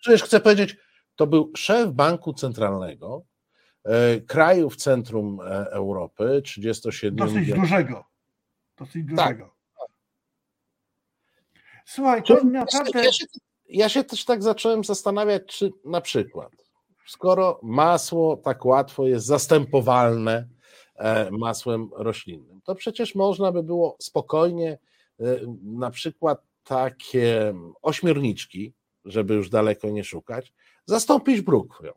[0.00, 0.76] Przecież chcę powiedzieć,
[1.16, 3.24] to był szef Banku Centralnego
[3.84, 7.62] e, kraju w centrum e, Europy, 37 dosyć milionów.
[7.64, 8.04] dużego.
[8.78, 9.36] Dosyć Tak.
[9.36, 9.54] dużego.
[11.86, 13.04] Słuchaj, to naprawdę.
[13.04, 13.24] Ja się,
[13.68, 16.52] ja się też tak zacząłem zastanawiać, czy na przykład,
[17.06, 20.48] skoro masło tak łatwo jest zastępowalne
[20.96, 24.78] e, masłem roślinnym, to przecież można by było spokojnie
[25.20, 25.24] e,
[25.62, 28.74] na przykład takie ośmiorniczki,
[29.04, 30.52] żeby już daleko nie szukać,
[30.86, 31.92] zastąpić brukwią.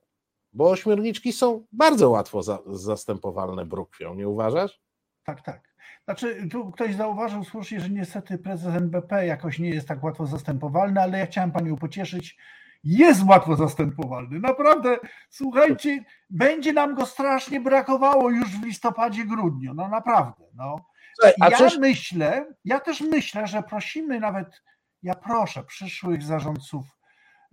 [0.53, 4.79] Bo ośmiorniczki są bardzo łatwo za, zastępowalne brukwią, nie uważasz?
[5.23, 5.67] Tak, tak.
[6.05, 11.01] Znaczy, tu ktoś zauważył słusznie, że niestety prezes NBP jakoś nie jest tak łatwo zastępowalny,
[11.01, 12.37] ale ja chciałem panią pocieszyć.
[12.83, 14.39] Jest łatwo zastępowalny.
[14.39, 14.97] Naprawdę,
[15.29, 19.73] słuchajcie, będzie nam go strasznie brakowało już w listopadzie, grudniu.
[19.73, 20.43] No naprawdę.
[20.53, 20.85] No.
[21.23, 24.63] A Ja przecież- myślę, ja też myślę, że prosimy nawet,
[25.03, 26.97] ja proszę przyszłych zarządców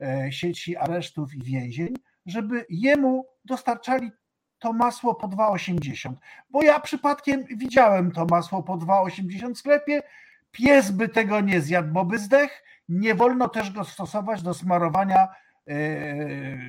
[0.02, 1.94] e, sieci aresztów i więzień,
[2.26, 4.10] żeby jemu dostarczali
[4.58, 6.12] to masło po 2,80.
[6.50, 10.02] Bo ja przypadkiem widziałem to masło po 2,80 w sklepie.
[10.50, 12.62] Pies by tego nie zjadł, bo by zdech.
[12.88, 15.28] Nie wolno też go stosować do smarowania
[15.68, 15.74] e,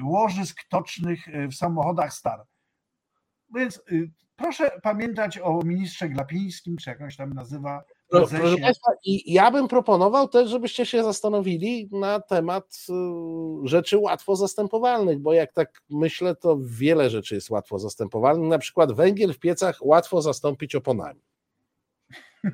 [0.03, 2.45] łożysk tocznych e, w samochodach star.
[3.55, 7.83] Więc y, proszę pamiętać o ministrze Glapińskim, czy jakąś tam nazywa.
[8.09, 8.57] Pro, proszę.
[8.61, 15.19] Państwa, i ja bym proponował też, żebyście się zastanowili na temat y, rzeczy łatwo zastępowalnych,
[15.19, 18.49] bo jak tak myślę, to wiele rzeczy jest łatwo zastępowalnych.
[18.49, 21.21] Na przykład węgiel w piecach łatwo zastąpić oponami.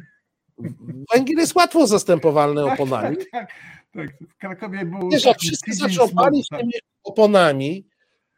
[1.13, 3.17] Węgiel jest łatwo zastępowalny Tak, oponami.
[3.17, 3.51] Tak, tak,
[3.93, 4.29] tak.
[4.29, 5.09] W Krakowie był.
[5.09, 6.59] Wiesz, jak wszyscy smogu, palić tak.
[6.59, 7.90] tymi oponami,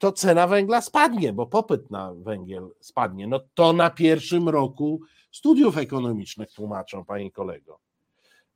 [0.04, 3.28] to cena węgla spadnie, bo popyt na węgiel spadnie.
[3.28, 7.80] No to na pierwszym roku studiów ekonomicznych tłumaczą, pani kolego.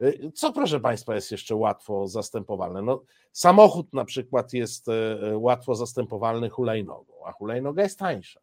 [0.01, 2.81] Y, Co proszę Państwa jest jeszcze łatwo zastępowalne?
[2.81, 8.39] No, samochód na przykład jest e, e, łatwo zastępowalny hulajnogą, a hulajnoga jest tańsza.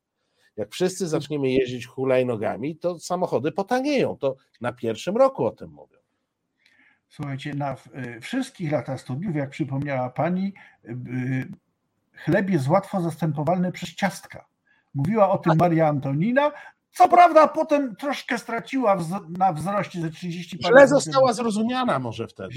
[0.57, 4.17] Jak wszyscy zaczniemy jeździć hulajnogami, to samochody potanieją.
[4.17, 5.99] To na pierwszym roku o tym mówią.
[7.09, 7.77] Słuchajcie, na
[8.17, 11.49] y, wszystkich latach studiów, jak przypomniała pani, y,
[12.17, 14.47] chleb jest łatwo zastępowalny przez ciastka.
[14.95, 16.53] Mówiła o tym Maria Antonina.
[16.91, 18.99] Co prawda, potem troszkę straciła
[19.39, 22.55] na wzroście ze 30 parę Źle została zrozumiana może wtedy.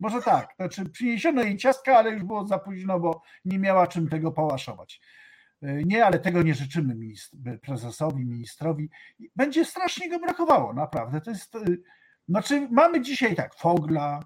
[0.00, 4.08] Może tak, znaczy przyniesiono jej ciastka, ale już było za późno, bo nie miała czym
[4.08, 5.00] tego pałaszować.
[5.62, 8.90] Y, Nie, ale tego nie życzymy ministr- prezesowi, ministrowi.
[9.36, 11.20] Będzie strasznie go brakowało, naprawdę.
[11.20, 11.82] To jest, y,
[12.28, 14.20] znaczy mamy dzisiaj tak, Fogla.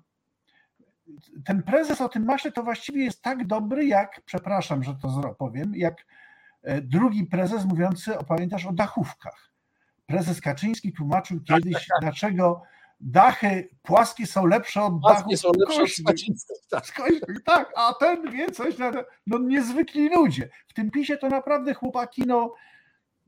[1.45, 5.73] Ten prezes o tym maśle to właściwie jest tak dobry, jak, przepraszam, że to powiem,
[5.75, 6.07] jak
[6.63, 9.53] e, drugi prezes mówiący, o, pamiętasz, o dachówkach.
[10.07, 12.63] Prezes Kaczyński tłumaczył kiedyś, dlaczego
[13.01, 15.89] dachy płaskie są lepsze od Płaskie dachów są lepsze od
[16.71, 17.11] tak.
[17.45, 18.93] Tak, a ten wie coś, na,
[19.27, 20.49] no niezwykli ludzie.
[20.69, 22.55] W tym pisie to naprawdę chłopaki, no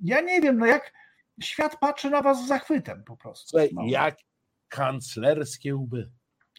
[0.00, 0.92] ja nie wiem, no jak
[1.40, 3.48] świat patrzy na was z zachwytem po prostu.
[3.48, 3.82] Słuchaj, No.
[3.86, 4.16] jak
[4.68, 6.10] kanclerskie łby.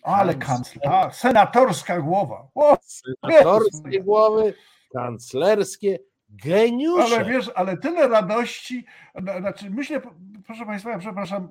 [0.06, 2.48] Ale kancler, a, senatorska głowa.
[2.56, 4.54] O, Senatorskie głowy,
[4.94, 7.16] kanclerskie, geniusze.
[7.16, 10.02] ale wiesz, ale tyle radości, na- znaczy myślę,
[10.46, 11.50] proszę Państwa, ja przepraszam,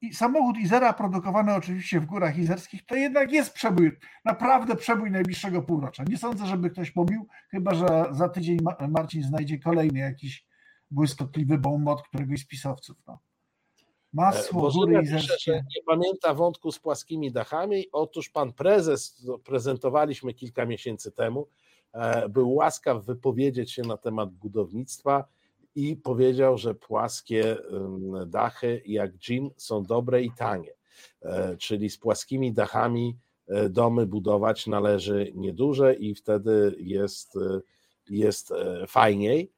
[0.00, 5.62] i samochód Izera produkowany oczywiście w górach izerskich, to jednak jest przebój, naprawdę przebój najbliższego
[5.62, 6.04] półrocza.
[6.08, 10.46] Nie sądzę, żeby ktoś pobił, chyba że za tydzień Ma- Marcin znajdzie kolejny jakiś
[10.90, 12.96] błyskotliwy bombot któregoś z pisowców.
[13.06, 13.18] No.
[14.12, 15.52] Masło, Bożena góry że izerskie.
[15.52, 17.86] nie pamięta wątku z płaskimi dachami.
[17.92, 21.48] Otóż pan prezes, to prezentowaliśmy kilka miesięcy temu,
[21.92, 25.24] e, był łaskaw wypowiedzieć się na temat budownictwa
[25.74, 27.56] i powiedział, że płaskie
[28.26, 30.74] dachy jak dżin są dobre i tanie.
[31.22, 37.60] E, Czyli z płaskimi dachami e, domy budować należy nieduże i wtedy jest, e,
[38.10, 39.52] jest e, fajniej.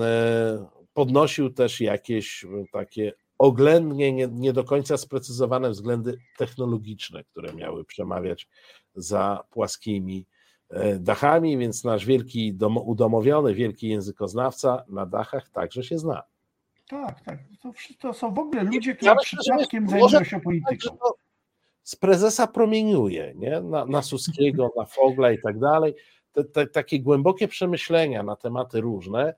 [0.00, 7.52] E, Podnosił też jakieś e, takie oględnie nie, nie do końca sprecyzowane względy technologiczne, które
[7.52, 8.48] miały przemawiać
[8.94, 10.26] za płaskimi
[10.70, 16.22] e, dachami, więc nasz wielki dom, udomowiony, wielki językoznawca na dachach także się zna.
[16.88, 17.38] Tak, tak.
[17.62, 20.96] To, to są w ogóle ludzie, Ja którzy że przypadkiem zajmują się tak, polityką.
[21.82, 23.60] z prezesa promieniuje, nie?
[23.60, 25.94] Na, na Suskiego, na Fogla i tak dalej.
[26.32, 29.34] Te, te, takie głębokie przemyślenia na tematy różne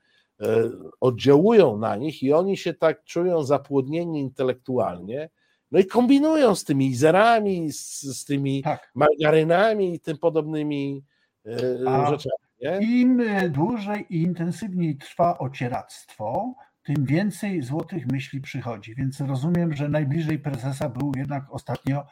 [1.01, 5.31] oddziałują na nich i oni się tak czują zapłodnieni intelektualnie,
[5.71, 8.93] no i kombinują z tymi izerami, z, z tymi tak.
[8.95, 11.05] margarynami i tym podobnymi
[11.47, 12.49] e, A rzeczami.
[12.61, 13.01] Nie?
[13.01, 18.95] Im dłużej i intensywniej trwa ocieractwo, tym więcej złotych myśli przychodzi.
[18.95, 22.07] Więc rozumiem, że najbliżej prezesa był jednak ostatnio.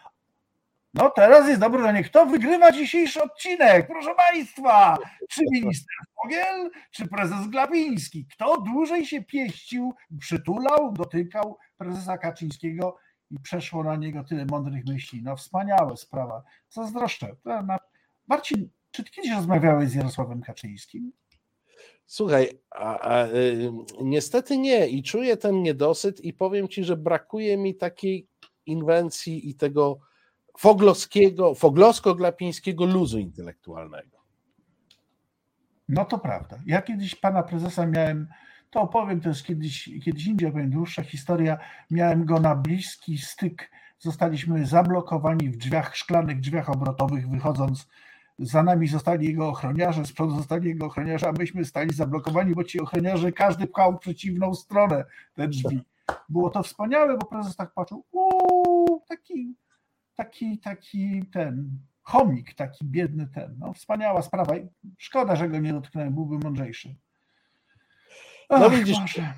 [0.97, 3.87] No teraz jest dobre pytanie, kto wygrywa dzisiejszy odcinek?
[3.87, 8.27] Proszę Państwa, czy minister Fogiel, czy prezes Glapiński?
[8.33, 12.97] Kto dłużej się pieścił, przytulał, dotykał prezesa Kaczyńskiego
[13.31, 15.23] i przeszło na niego tyle mądrych myśli?
[15.23, 16.43] No wspaniała sprawa.
[16.71, 17.37] Zazdroszczę.
[18.29, 21.13] Marcin, czy ty kiedyś rozmawiałeś z Jarosławem Kaczyńskim?
[22.07, 23.71] Słuchaj, a, a, y,
[24.03, 28.29] niestety nie i czuję ten niedosyt i powiem ci, że brakuje mi takiej
[28.67, 29.99] inwencji i tego
[30.59, 34.17] foglowskiego, foglosko-glapińskiego luzu intelektualnego.
[35.89, 36.59] No to prawda.
[36.67, 38.29] Ja kiedyś pana prezesa miałem,
[38.71, 41.59] to opowiem też kiedyś, kiedyś indziej, opowiem dłuższa historia,
[41.91, 47.89] miałem go na bliski styk, zostaliśmy zablokowani w drzwiach, szklanych drzwiach obrotowych, wychodząc
[48.39, 52.65] za nami zostali jego ochroniarze, z przodu zostali jego ochroniarze, a myśmy stali zablokowani, bo
[52.65, 55.85] ci ochroniarze każdy pchał w przeciwną stronę te drzwi.
[56.29, 59.55] Było to wspaniałe, bo prezes tak patrzył, uuu, taki,
[60.17, 63.57] taki, taki ten chomik, taki biedny ten.
[63.59, 64.55] No, wspaniała sprawa.
[64.99, 66.95] Szkoda, że go nie dotknąłem, byłby mądrzejszy.
[68.49, 69.35] Ach, no widzisz, Boże.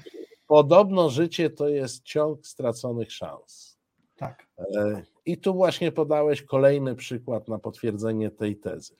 [0.47, 3.79] podobno życie to jest ciąg straconych szans.
[4.17, 4.47] Tak.
[4.59, 8.97] E, I tu właśnie podałeś kolejny przykład na potwierdzenie tej tezy.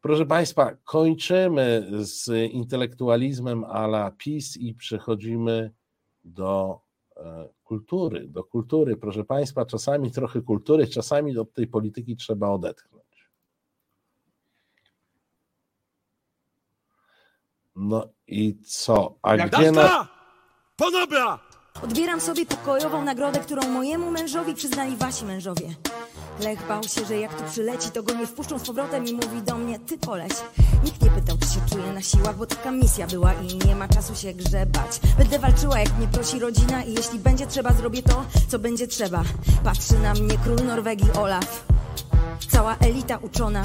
[0.00, 5.70] Proszę Państwa, kończymy z intelektualizmem ala PiS i przechodzimy
[6.24, 6.80] do
[7.64, 8.28] kultury.
[8.28, 13.02] Do kultury, proszę Państwa, czasami trochę kultury, czasami do tej polityki trzeba odetchnąć.
[17.76, 19.14] No i co?
[19.22, 20.08] A Jak gdzie na...
[20.76, 21.38] Ponobra!
[21.84, 25.74] Odbieram sobie pokojową nagrodę, którą mojemu mężowi przyznali wasi mężowie.
[26.44, 29.42] Lech bał się, że jak tu przyleci, to go nie wpuszczą z powrotem i mówi
[29.42, 30.32] do mnie, ty koleś.
[30.84, 33.88] Nikt nie pytał, czy się czuję na siłach, bo taka misja była i nie ma
[33.88, 35.00] czasu się grzebać.
[35.18, 39.22] Będę walczyła, jak mnie prosi rodzina i jeśli będzie trzeba, zrobię to, co będzie trzeba.
[39.64, 41.64] Patrzy na mnie król Norwegii Olaf.
[42.48, 43.62] Cała elita uczona.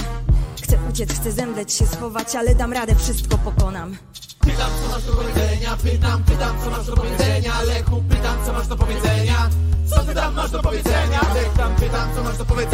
[0.63, 3.97] Chcę uciec, chcę zemdleć się, schować, ale dam radę, wszystko pokonam.
[4.39, 8.67] Pytam, co masz do powiedzenia, pytam, pytam, co masz do powiedzenia Lechu, pytam, co masz
[8.67, 9.49] do powiedzenia
[9.89, 11.19] Co ty tam masz do powiedzenia?
[11.19, 12.66] Pytam, pytam, co masz do powiedzenia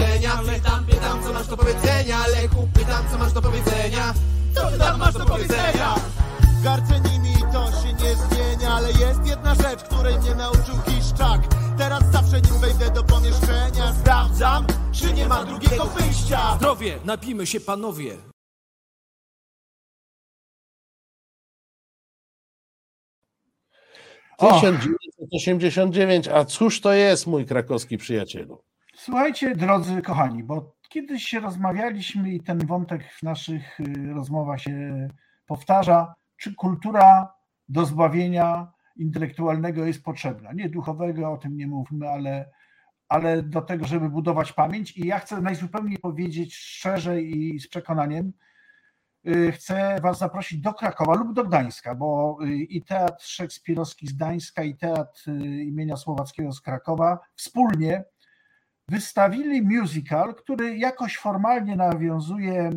[1.55, 4.13] do powiedzenia Lechu, pytam, co masz do powiedzenia.
[4.55, 5.95] Co ty tam masz do powiedzenia?
[6.63, 11.41] Gardzę nimi to się nie zmienia Ale jest jedna rzecz, której mnie nauczył Kiszczak.
[11.77, 16.55] Teraz zawsze nim wejdę do pomieszczenia Sprawdzam, czy nie ma drugiego wyjścia.
[16.55, 18.17] Zdrowie, napijmy się panowie.
[24.37, 28.63] 1989, a cóż to jest, mój krakowski przyjacielu?
[28.95, 35.07] Słuchajcie, drodzy kochani, bo kiedyś rozmawialiśmy i ten wątek w naszych y, rozmowach się
[35.47, 37.33] powtarza, czy kultura
[37.69, 40.53] do zbawienia intelektualnego jest potrzebna.
[40.53, 42.49] Nie duchowego, o tym nie mówmy, ale,
[43.07, 44.97] ale do tego, żeby budować pamięć.
[44.97, 48.33] I ja chcę najzupełniej powiedzieć szczerze i z przekonaniem,
[49.27, 54.13] Y, chcę Was zaprosić do Krakowa lub do Gdańska, bo y, i Teatr Szekspirowski z
[54.13, 55.29] Gdańska, i Teatr
[55.65, 58.03] imienia Słowackiego z Krakowa wspólnie
[58.87, 62.69] wystawili musical, który jakoś formalnie nawiązuje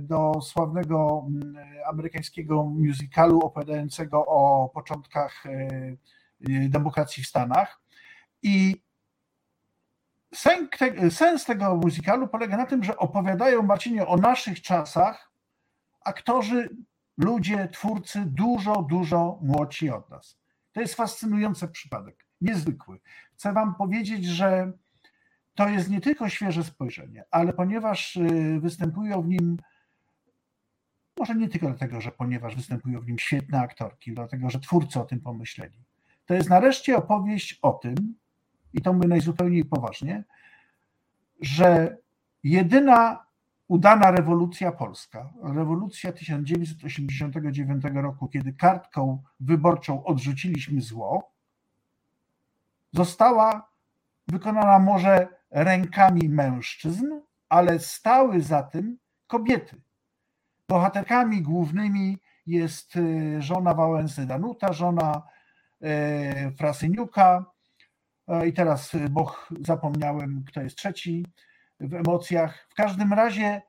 [0.00, 5.44] do sławnego mm, amerykańskiego musicalu opowiadającego o początkach
[6.68, 7.80] demokracji w Stanach.
[8.42, 8.82] I
[11.10, 15.32] Sens tego muzykalu polega na tym, że opowiadają Marcinie o naszych czasach
[16.04, 16.68] aktorzy,
[17.18, 20.38] ludzie, twórcy dużo, dużo młodsi od nas.
[20.72, 23.00] To jest fascynujący przypadek, niezwykły.
[23.42, 24.72] Chcę Wam powiedzieć, że
[25.54, 29.56] to jest nie tylko świeże spojrzenie, ale ponieważ y, występują w nim,
[31.18, 35.04] może nie tylko dlatego, że ponieważ występują w nim świetne aktorki, dlatego, że twórcy o
[35.04, 35.78] tym pomyśleli.
[36.26, 38.14] To jest nareszcie opowieść o tym,
[38.72, 40.24] i to mówię najzupełniej poważnie,
[41.40, 41.96] że
[42.44, 43.26] jedyna
[43.68, 51.31] udana rewolucja polska, rewolucja 1989 roku, kiedy kartką wyborczą odrzuciliśmy zło,
[52.92, 53.72] została
[54.28, 57.06] wykonana może rękami mężczyzn,
[57.48, 59.82] ale stały za tym kobiety.
[60.68, 65.22] Bohaterkami głównymi jest e, żona Wałęsy Danuta, żona
[65.82, 67.52] e, Frasyniuka,
[68.28, 71.26] E, I teraz, y, bo zapomniałem, kto jest trzeci
[71.80, 72.66] w emocjach.
[72.70, 73.62] W każdym razie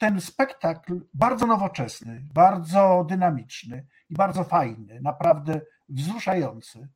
[0.00, 6.88] ten spektakl bardzo nowoczesny, bardzo dynamiczny i bardzo fajny, naprawdę wzruszający.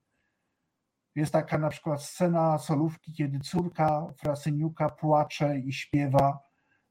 [1.18, 6.38] Jest taka na przykład scena solówki, kiedy córka Frasyniuka płacze i śpiewa,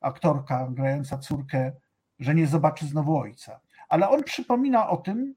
[0.02, 1.72] aktorka grająca córkę,
[2.20, 3.60] że nie zobaczy znowu ojca.
[3.90, 5.36] Ale on przypomina o tym,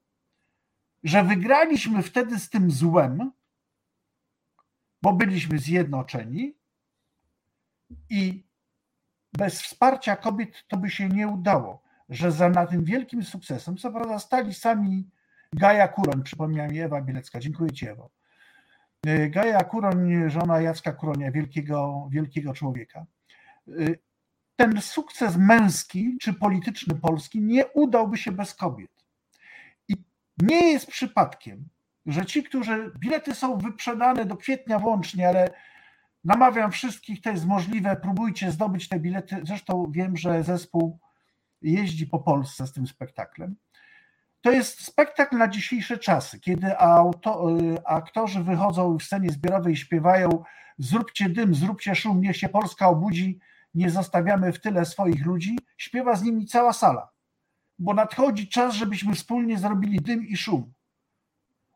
[1.03, 3.32] że wygraliśmy wtedy z tym złem,
[5.03, 6.55] bo byliśmy zjednoczeni
[8.09, 8.47] i
[9.32, 13.93] bez wsparcia kobiet to by się nie udało, że za na tym wielkim sukcesem, co
[13.93, 15.11] prawda stali sami
[15.53, 18.20] Gaja Kuroń, przypomniała mi Ewa Bielecka, dziękuję Ci Ewo.
[19.07, 23.07] E, Gaja Kuroń, żona Jacka Kuronia, wielkiego, wielkiego człowieka.
[23.68, 23.72] E,
[24.57, 28.90] ten sukces męski czy polityczny Polski nie udałby się bez kobiet.
[29.88, 29.96] I
[30.42, 31.68] nie jest przypadkiem,
[32.07, 35.51] że ci, którzy bilety są wyprzedane do kwietnia włącznie, ale
[36.24, 39.40] namawiam wszystkich, to jest możliwe, próbujcie zdobyć te bilety.
[39.42, 40.98] Zresztą wiem, że zespół
[41.62, 43.57] jeździ po Polsce z tym spektaklem.
[44.41, 49.76] To jest spektakl na dzisiejsze czasy, kiedy auto, y, aktorzy wychodzą w scenie zbiorowej i
[49.76, 50.45] śpiewają
[50.78, 53.38] zróbcie dym, zróbcie szum, niech się Polska obudzi,
[53.74, 55.59] nie zostawiamy w tyle swoich ludzi.
[55.76, 57.11] Śpiewa z nimi cała sala,
[57.78, 60.72] bo nadchodzi czas, żebyśmy wspólnie zrobili dym i szum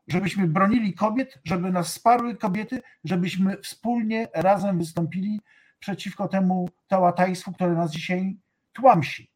[0.07, 5.41] żebyśmy bronili kobiet, żeby nas wsparły kobiety, żebyśmy wspólnie razem wystąpili
[5.79, 8.37] przeciwko temu tałatajstwu, które nas dzisiaj
[8.73, 9.31] tłamsi.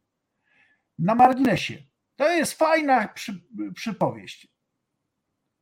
[1.00, 1.89] Na marginesie.
[2.20, 3.44] To jest fajna przy,
[3.76, 4.48] przypowieść.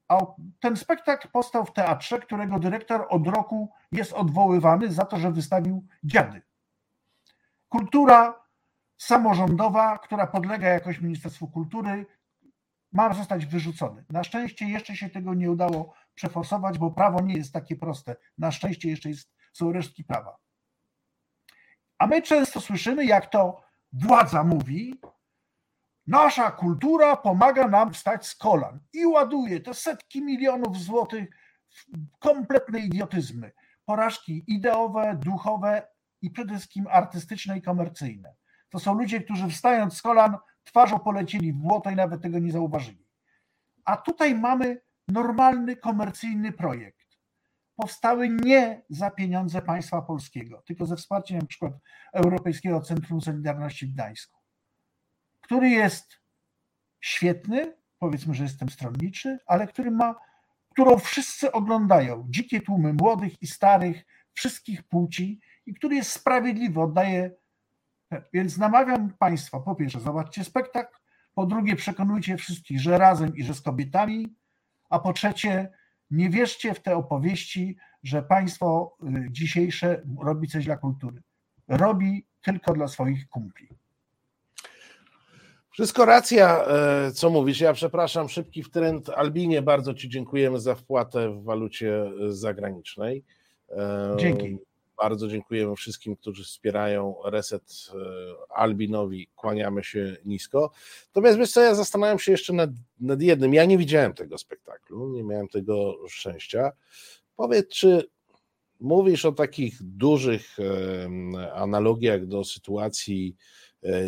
[0.08, 0.18] A
[0.60, 5.88] ten spektakl powstał w teatrze, którego dyrektor od roku jest odwoływany za to, że wystawił
[6.04, 6.42] dziady.
[7.70, 8.44] Kultura
[8.98, 12.06] samorządowa, która podlega jakoś Ministerstwu Kultury,
[12.92, 14.06] ma zostać wyrzucony.
[14.10, 18.16] Na szczęście jeszcze się tego nie udało przeforsować, bo prawo nie jest takie proste.
[18.38, 20.38] Na szczęście jeszcze jest, są resztki prawa.
[21.98, 23.62] A my często słyszymy, jak to
[23.94, 25.00] władza mówi,
[26.08, 31.30] nasza kultura pomaga nam wstać z kolan i ładuje te setki milionów złotych
[31.70, 31.86] w
[32.20, 33.52] kompletne idiotyzmy,
[33.86, 35.88] porażki ideowe, duchowe
[36.22, 38.36] i przede wszystkim artystyczne i komercyjne.
[38.70, 42.52] To są ludzie, którzy wstając z kolan twarzą polecieli w błoto i nawet tego nie
[42.52, 43.08] zauważyli.
[43.86, 47.08] A tutaj mamy normalny, komercyjny projekt.
[47.76, 51.74] Powstały nie za pieniądze państwa polskiego, tylko ze wsparciem przykład
[52.14, 54.37] Europejskiego Centrum Solidarności w Gdańsku,
[55.42, 56.20] który jest
[57.02, 60.16] świetny, powiedzmy, że jestem stronniczy, ale który ma,
[60.72, 67.32] którą wszyscy oglądają, dzikie tłumy młodych i starych, wszystkich płci i który jest sprawiedliwy, oddaje
[68.34, 70.98] więc namawiam Państwa, po pierwsze, zobaczcie spektakl,
[71.34, 74.36] po drugie, przekonujcie wszystkich, że razem i że z kobietami,
[74.90, 75.70] a po trzecie,
[76.12, 81.22] nie wierzcie w te opowieści, że państwo y, dzisiejsze robi coś dla kultury.
[81.68, 83.70] Robi tylko dla swoich kumpli.
[85.78, 87.62] Wszystko racja, e, co mówisz.
[87.62, 89.10] Ja przepraszam, szybki trend.
[89.10, 93.24] Albinie, bardzo Ci dziękujemy za wpłatę w walucie e, zagranicznej.
[93.70, 94.58] E, Dzięki.
[94.98, 97.92] Bardzo dziękujemy wszystkim, którzy wspierają Reset
[98.50, 99.28] Albinowi.
[99.36, 100.72] Kłaniamy się nisko.
[101.08, 102.70] Natomiast wiesz co, ja zastanawiam się jeszcze nad,
[103.00, 103.54] nad jednym.
[103.54, 106.72] Ja nie widziałem tego spektaklu, nie miałem tego szczęścia.
[107.36, 108.10] Powiedz, czy
[108.80, 110.58] mówisz o takich dużych
[111.54, 113.36] analogiach do sytuacji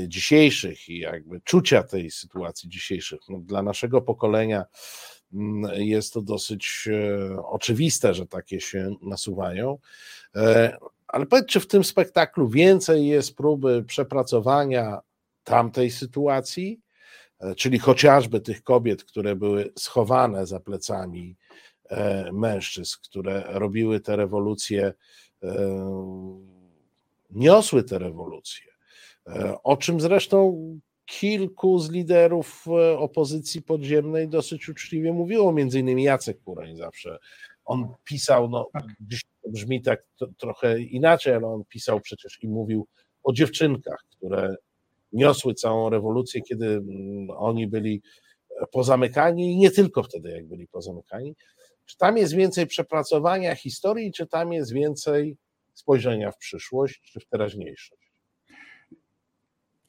[0.08, 3.20] dzisiejszych i jakby czucia tej sytuacji dzisiejszych.
[3.30, 4.66] No, dla naszego pokolenia
[5.34, 9.78] mm, jest to dosyć e, oczywiste, że takie się nasuwają.
[10.36, 15.00] E, ale powiedz, czy w tym spektaklu więcej jest próby przepracowania
[15.44, 16.80] tamtej sytuacji,
[17.40, 21.36] e, czyli chociażby tych kobiet, które były schowane za plecami
[21.90, 24.94] e, mężczyzn, które robiły te rewolucje,
[27.30, 28.69] niosły te rewolucje,
[29.64, 30.60] o czym zresztą
[31.06, 32.66] kilku z liderów
[32.98, 37.18] opozycji podziemnej dosyć uczciwie mówiło, między innymi Jacek Kuroń zawsze.
[37.66, 38.86] On pisał, no, tak.
[39.00, 42.88] gdzieś brzmi tak to, trochę inaczej, ale on pisał przecież i mówił
[43.24, 44.56] o dziewczynkach, które
[45.14, 48.02] niosły całą rewolucję, kiedy mm, oni byli
[48.72, 51.36] pozamykani i nie tylko wtedy, jak byli pozamykani.
[51.86, 55.38] Czy tam jest więcej przepracowania historii, czy tam jest więcej
[55.74, 57.99] spojrzenia w przyszłość, czy w teraźniejszość?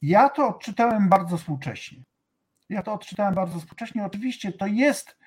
[0.01, 2.03] Ja to odczytałem bardzo współcześnie.
[2.69, 4.05] Ja to odczytałem bardzo współcześnie.
[4.05, 5.17] Oczywiście to jest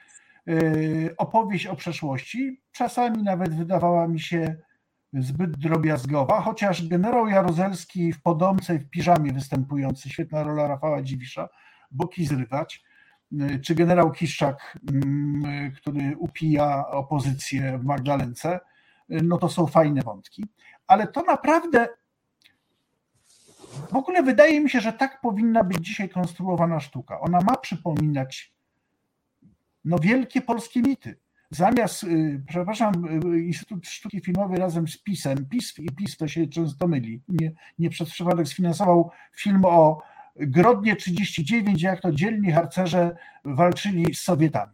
[0.48, 2.60] Y, opowieść o przeszłości.
[2.72, 4.56] Czasami nawet wydawała mi się
[5.12, 11.48] zbyt drobiazgowa, chociaż generał Jaruzelski w Podomce w piżamie występujący, świetna rola Rafała Dziwisza,
[11.90, 12.84] boki zrywać,
[13.62, 18.60] czy generał Kiszczak, mm, który upija opozycję w Magdalence,
[19.08, 20.44] no to są fajne wątki.
[20.86, 21.88] Ale to naprawdę
[23.90, 27.20] w ogóle wydaje mi się, że tak powinna być dzisiaj konstruowana sztuka.
[27.20, 28.54] Ona ma przypominać
[29.84, 31.18] no, wielkie polskie mity.
[31.50, 36.46] Zamiast, y, przepraszam, y, Instytut Sztuki Filmowej razem z PiSem, PiS i PiS to się
[36.46, 40.02] często myli, nie, nie przez przypadek sfinansował film o
[40.36, 44.72] Grodnie 39, jak to dzielni harcerze walczyli z Sowietami.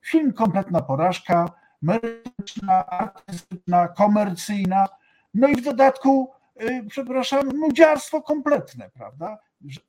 [0.00, 1.50] Film kompletna porażka,
[1.82, 4.88] merytoryczna, artystyczna, komercyjna,
[5.34, 6.39] no i w dodatku, y,
[6.88, 9.38] przepraszam, nudziarstwo kompletne, prawda?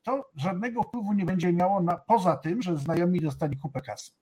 [0.02, 4.12] To żadnego wpływu nie będzie miało na, poza tym, że znajomi dostali kupę kasy.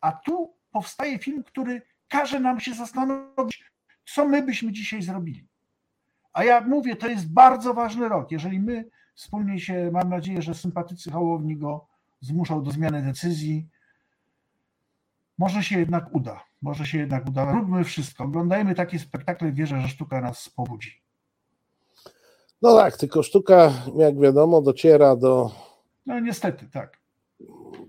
[0.00, 3.64] A tu powstaje film, który każe nam się zastanowić,
[4.04, 5.48] co my byśmy dzisiaj zrobili.
[6.32, 8.32] A ja mówię, to jest bardzo ważny rok.
[8.32, 8.84] Jeżeli my
[9.14, 11.86] wspólnie się, mam nadzieję, że sympatycy Hołowni go
[12.20, 13.68] zmuszą do zmiany decyzji,
[15.38, 16.44] może się jednak uda.
[16.62, 17.52] Może się jednak uda.
[17.52, 18.24] Róbmy wszystko.
[18.24, 19.52] Oglądajmy takie spektakle.
[19.52, 21.03] Wierzę, że sztuka nas pobudzi.
[22.64, 25.50] No tak, tylko sztuka, jak wiadomo, dociera do.
[26.06, 27.04] No niestety, tak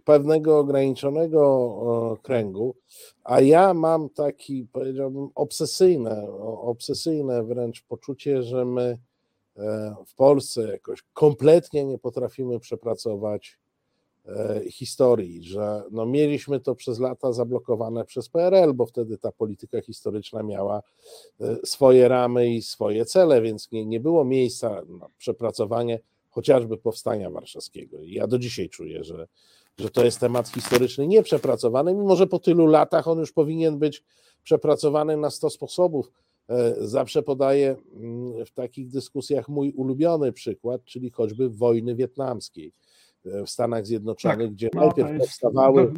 [0.05, 2.76] pewnego ograniczonego kręgu,
[3.23, 6.28] a ja mam taki, powiedziałbym, obsesyjne,
[6.61, 8.97] obsesyjne wręcz poczucie, że my
[9.57, 13.59] e, w Polsce jakoś kompletnie nie potrafimy przepracować
[14.69, 20.43] historii, że no mieliśmy to przez lata zablokowane przez PRL, bo wtedy ta polityka historyczna
[20.43, 20.82] miała
[21.41, 25.99] e, swoje ramy i swoje cele, więc nie, nie było miejsca na przepracowanie
[26.30, 28.01] chociażby powstania warszawskiego.
[28.01, 29.28] I ja do dzisiaj czuję, że
[29.78, 34.03] że to jest temat historyczny nieprzepracowany, mimo że po tylu latach on już powinien być
[34.43, 36.11] przepracowany na 100 sposobów.
[36.49, 42.71] E, zawsze podaję mm, w takich dyskusjach mój ulubiony przykład, czyli choćby wojny wietnamskiej e,
[43.26, 45.93] w Stanach Zjednoczonych, tak, gdzie no, najpierw powstawały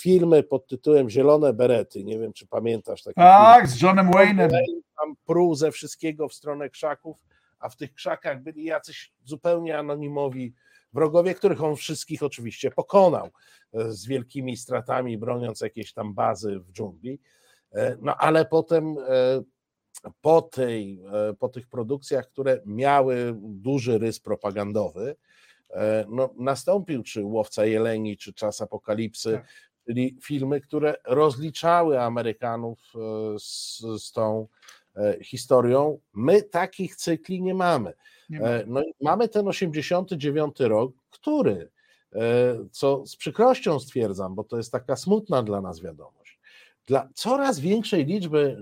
[0.00, 2.04] filmy pod tytułem Zielone Berety.
[2.04, 3.78] Nie wiem, czy pamiętasz taki Tak, film.
[3.78, 4.50] z Johnem Wayne'em.
[5.00, 7.24] Tam pruł ze wszystkiego w stronę krzaków,
[7.58, 10.54] a w tych krzakach byli jacyś zupełnie anonimowi
[10.92, 13.30] Wrogowie, których on wszystkich oczywiście pokonał
[13.72, 17.20] e, z wielkimi stratami, broniąc jakieś tam bazy w dżungli.
[17.72, 19.42] E, no ale potem e,
[20.20, 21.00] po, tej,
[21.38, 25.16] po tych produkcjach, które miały duży rys propagandowy,
[26.08, 29.46] no, nastąpił czy Łowca Jeleni, czy Czas Apokalipsy, tak.
[29.86, 32.92] czyli filmy, które rozliczały Amerykanów
[33.38, 34.48] z, z tą
[35.22, 35.98] historią.
[36.12, 37.92] My takich cykli nie mamy.
[38.32, 41.70] E, no i mamy ten 89 rok, który,
[42.14, 42.20] e,
[42.70, 46.40] co z przykrością stwierdzam, bo to jest taka smutna dla nas wiadomość,
[46.86, 48.58] dla coraz większej liczby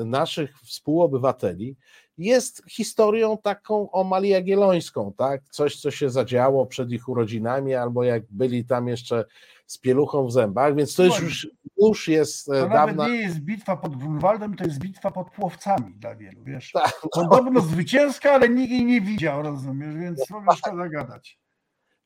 [0.00, 1.76] e, naszych współobywateli
[2.18, 5.42] jest historią taką omal jagiellońską, tak?
[5.50, 9.24] Coś, co się zadziało przed ich urodzinami, albo jak byli tam jeszcze
[9.66, 12.74] z pieluchą w zębach, więc to jest już, już jest to dawna...
[12.74, 16.72] nawet nie jest bitwa pod Grunwaldem, to jest bitwa pod Płowcami dla wielu, wiesz.
[16.72, 17.28] Tak, no.
[17.28, 21.38] Podobno zwycięska, ale nikt jej nie widział, rozumiesz, więc w ogóle szkoda gadać.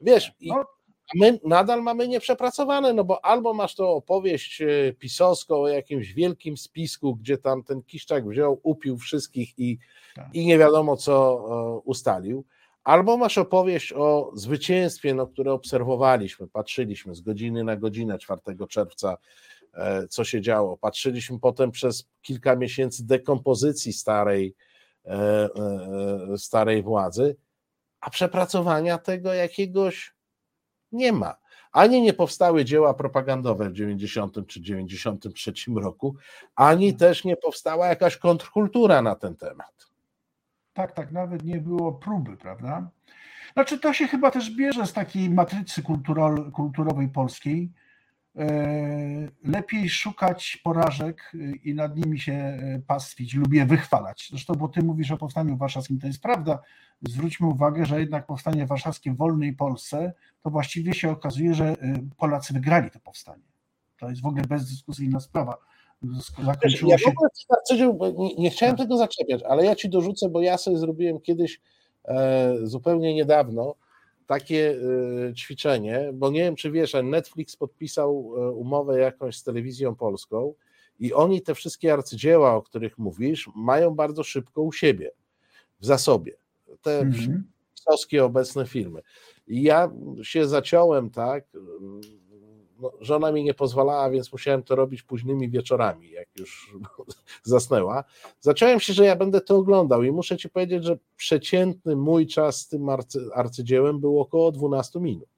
[0.00, 0.64] Wiesz, no.
[1.14, 6.56] My nadal mamy nieprzepracowane, no bo albo masz to opowieść e, pisowską o jakimś wielkim
[6.56, 9.78] spisku, gdzie tam ten Kiszczak wziął, upił wszystkich i,
[10.14, 10.28] tak.
[10.32, 12.44] i nie wiadomo co e, ustalił,
[12.84, 19.16] Albo masz opowieść o zwycięstwie, no, które obserwowaliśmy, patrzyliśmy z godziny na godzinę 4 czerwca,
[19.74, 20.76] e, co się działo.
[20.76, 24.54] Patrzyliśmy potem przez kilka miesięcy dekompozycji starej,
[26.36, 27.36] starej władzy,
[28.00, 30.15] a przepracowania tego jakiegoś
[30.92, 31.36] nie ma.
[31.72, 36.16] Ani nie powstały dzieła propagandowe w 90 czy 93 roku,
[36.54, 39.86] ani też nie powstała jakaś kontrkultura na ten temat.
[40.72, 42.90] Tak, tak, nawet nie było próby, prawda?
[43.52, 45.82] Znaczy, to się chyba też bierze z takiej matrycy
[46.52, 47.72] kulturowej polskiej.
[48.36, 51.32] E, lepiej szukać porażek
[51.64, 54.28] i nad nimi się e, pastwić lub je wychwalać.
[54.30, 56.58] Zresztą, bo ty mówisz o powstaniu warszawskim, to jest prawda.
[57.08, 60.12] Zwróćmy uwagę, że jednak powstanie warszawskie w wolnej Polsce,
[60.42, 61.76] to właściwie się okazuje, że e,
[62.16, 63.42] Polacy wygrali to powstanie.
[63.98, 65.58] To jest w ogóle bezdyskusyjna sprawa
[66.44, 67.12] zakończyło ja się...
[68.16, 71.60] Nie, nie chciałem tego zaczepiać, ale ja ci dorzucę, bo ja sobie zrobiłem kiedyś
[72.04, 73.74] e, zupełnie niedawno
[74.26, 74.78] takie
[75.28, 79.94] e, ćwiczenie, bo nie wiem, czy wiesz, ale Netflix podpisał e, umowę jakąś z telewizją
[79.94, 80.54] polską
[80.98, 85.10] i oni te wszystkie arcydzieła, o których mówisz, mają bardzo szybko u siebie,
[85.80, 86.36] w zasobie.
[86.82, 88.24] Te -hmm.
[88.24, 89.00] obecne filmy.
[89.46, 89.90] I ja
[90.22, 91.44] się zaciąłem, tak,
[92.80, 96.72] no, żona mi nie pozwalała, więc musiałem to robić późnymi wieczorami, jak już
[97.42, 98.04] zasnęła.
[98.40, 102.60] Zacząłem się, że ja będę to oglądał i muszę ci powiedzieć, że przeciętny mój czas
[102.60, 105.28] z tym arcy, arcydziełem był około 12 minut.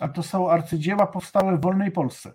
[0.00, 2.32] A to są arcydzieła powstałe w wolnej Polsce.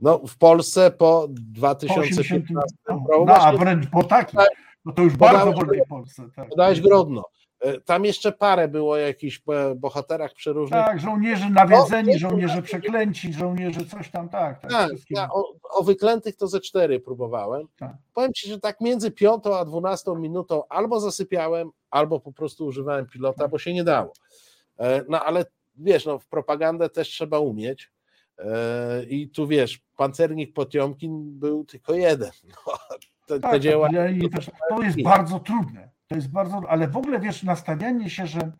[0.00, 2.50] No, w Polsce po Po 2015 80,
[2.88, 3.24] roku.
[3.26, 4.40] no, a wręcz po takim.
[4.84, 6.28] No to już Podałeś- bardzo wolnej Polsce.
[6.36, 6.48] Tak.
[6.48, 7.22] podałeś Grodno.
[7.64, 9.42] E, Tam jeszcze parę było jakichś
[9.76, 10.84] bohaterach przeróżnych.
[10.84, 14.60] Tak, żołnierze nawiedzeni, żołnierze przeklęci, żołnierze coś tam, tak.
[14.60, 17.66] tak, Tak, o, o wyklętych to ze cztery próbowałem.
[17.78, 17.92] Tak.
[18.14, 23.06] Powiem ci, że tak między piątą a dwunastą minutą albo zasypiałem, albo po prostu używałem
[23.06, 24.12] pilota, bo się nie dało.
[24.78, 25.44] E, No ale
[25.76, 27.90] wiesz, no, w propagandę też trzeba umieć.
[28.38, 32.30] E, I tu wiesz, pancernik Potiomkin był tylko jeden.
[32.66, 33.88] No, te, Tak, te dzieła.
[33.92, 35.93] tak, też to jest bardzo trudne.
[36.06, 38.52] To jest bardzo, ale w ogóle wiesz, nastawianie się, że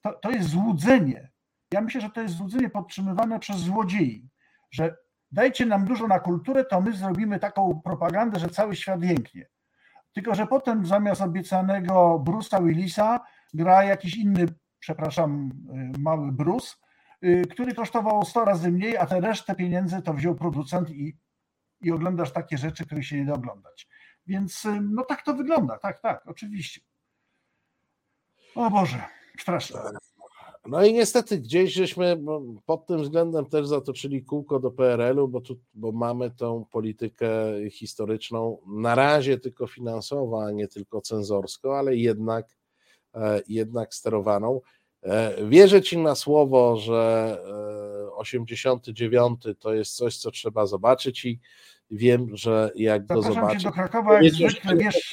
[0.00, 1.30] to, to jest złudzenie.
[1.72, 4.28] Ja myślę, że to jest złudzenie podtrzymywane przez złodziei,
[4.70, 4.96] że
[5.32, 9.46] dajcie nam dużo na kulturę, to my zrobimy taką propagandę, że cały świat jęknie.
[10.12, 13.20] Tylko, że potem zamiast obiecanego Bruce'a Willisa
[13.54, 14.46] gra jakiś inny,
[14.78, 15.50] przepraszam,
[15.96, 16.76] y, mały Bruce,
[17.24, 21.18] y, który kosztował 100 razy mniej, a tę resztę pieniędzy to wziął producent i,
[21.80, 23.88] i oglądasz takie rzeczy, których się nie da oglądać.
[24.26, 26.80] Więc y, no tak to wygląda, tak, tak, oczywiście.
[28.54, 29.02] O Boże,
[29.40, 29.80] straszne.
[30.66, 32.18] No i niestety gdzieś żeśmy
[32.66, 37.30] pod tym względem też zatoczyli kółko do PRL-u, bo, tu, bo mamy tą politykę
[37.70, 42.56] historyczną na razie tylko finansową, a nie tylko cenzorską, ale jednak,
[43.14, 44.60] e, jednak sterowaną.
[45.02, 47.38] E, Wierzę ci na słowo, że
[48.08, 51.40] e, 89 to jest coś, co trzeba zobaczyć i
[51.90, 55.12] wiem, że jak go Zapraszam cię do Krakowa, jak zwykle, wiesz,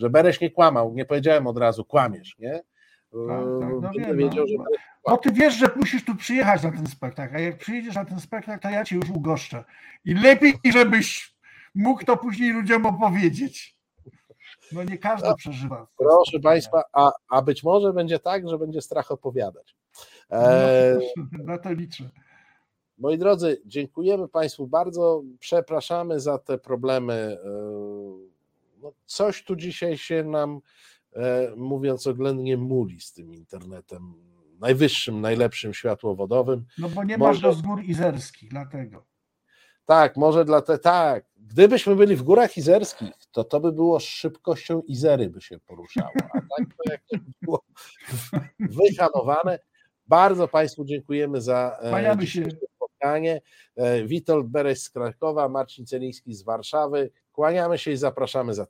[0.00, 2.52] że Bereś nie kłamał, nie powiedziałem od razu, kłamiesz, nie?
[3.28, 3.44] tak,
[3.82, 4.70] no wiem, wiedział, no, że
[5.08, 5.16] no.
[5.16, 8.62] Ty wiesz, że musisz tu przyjechać na ten spektakl, a jak przyjedziesz na ten spektakl,
[8.62, 9.64] to ja cię już ugoszczę.
[10.04, 11.34] I lepiej, żebyś
[11.74, 13.76] mógł to później ludziom opowiedzieć.
[14.72, 15.86] No nie każdy No, przeżywa.
[15.98, 19.76] Proszę Państwa, a, a być może będzie tak, że będzie strach opowiadać.
[20.32, 20.98] E,
[21.32, 22.10] No, na to liczę.
[22.98, 25.22] moi drodzy, dziękujemy Państwu bardzo.
[25.38, 27.38] Przepraszamy za te problemy.
[27.44, 28.29] E,
[28.82, 30.60] no, coś tu dzisiaj się nam,
[31.16, 34.14] e, mówiąc oględnie, muli z tym internetem
[34.60, 36.66] najwyższym, najlepszym światłowodowym.
[36.78, 39.06] No bo nie Może- masz do gór izerskich, dlatego.
[39.84, 41.24] Tak, może dla te, tak.
[41.36, 46.10] Gdybyśmy byli w górach izerskich, to to by było z szybkością Izery by się poruszało.
[46.34, 47.64] A tak to jak to było
[48.58, 49.58] wyhamowane.
[50.06, 52.18] Bardzo Państwu dziękujemy za e, się.
[52.20, 53.40] dzisiejsze spotkanie.
[53.76, 57.10] E, Witold Bereś z Krakowa, Marcin Celiński z Warszawy.
[57.32, 58.58] Kłaniamy się i zapraszamy za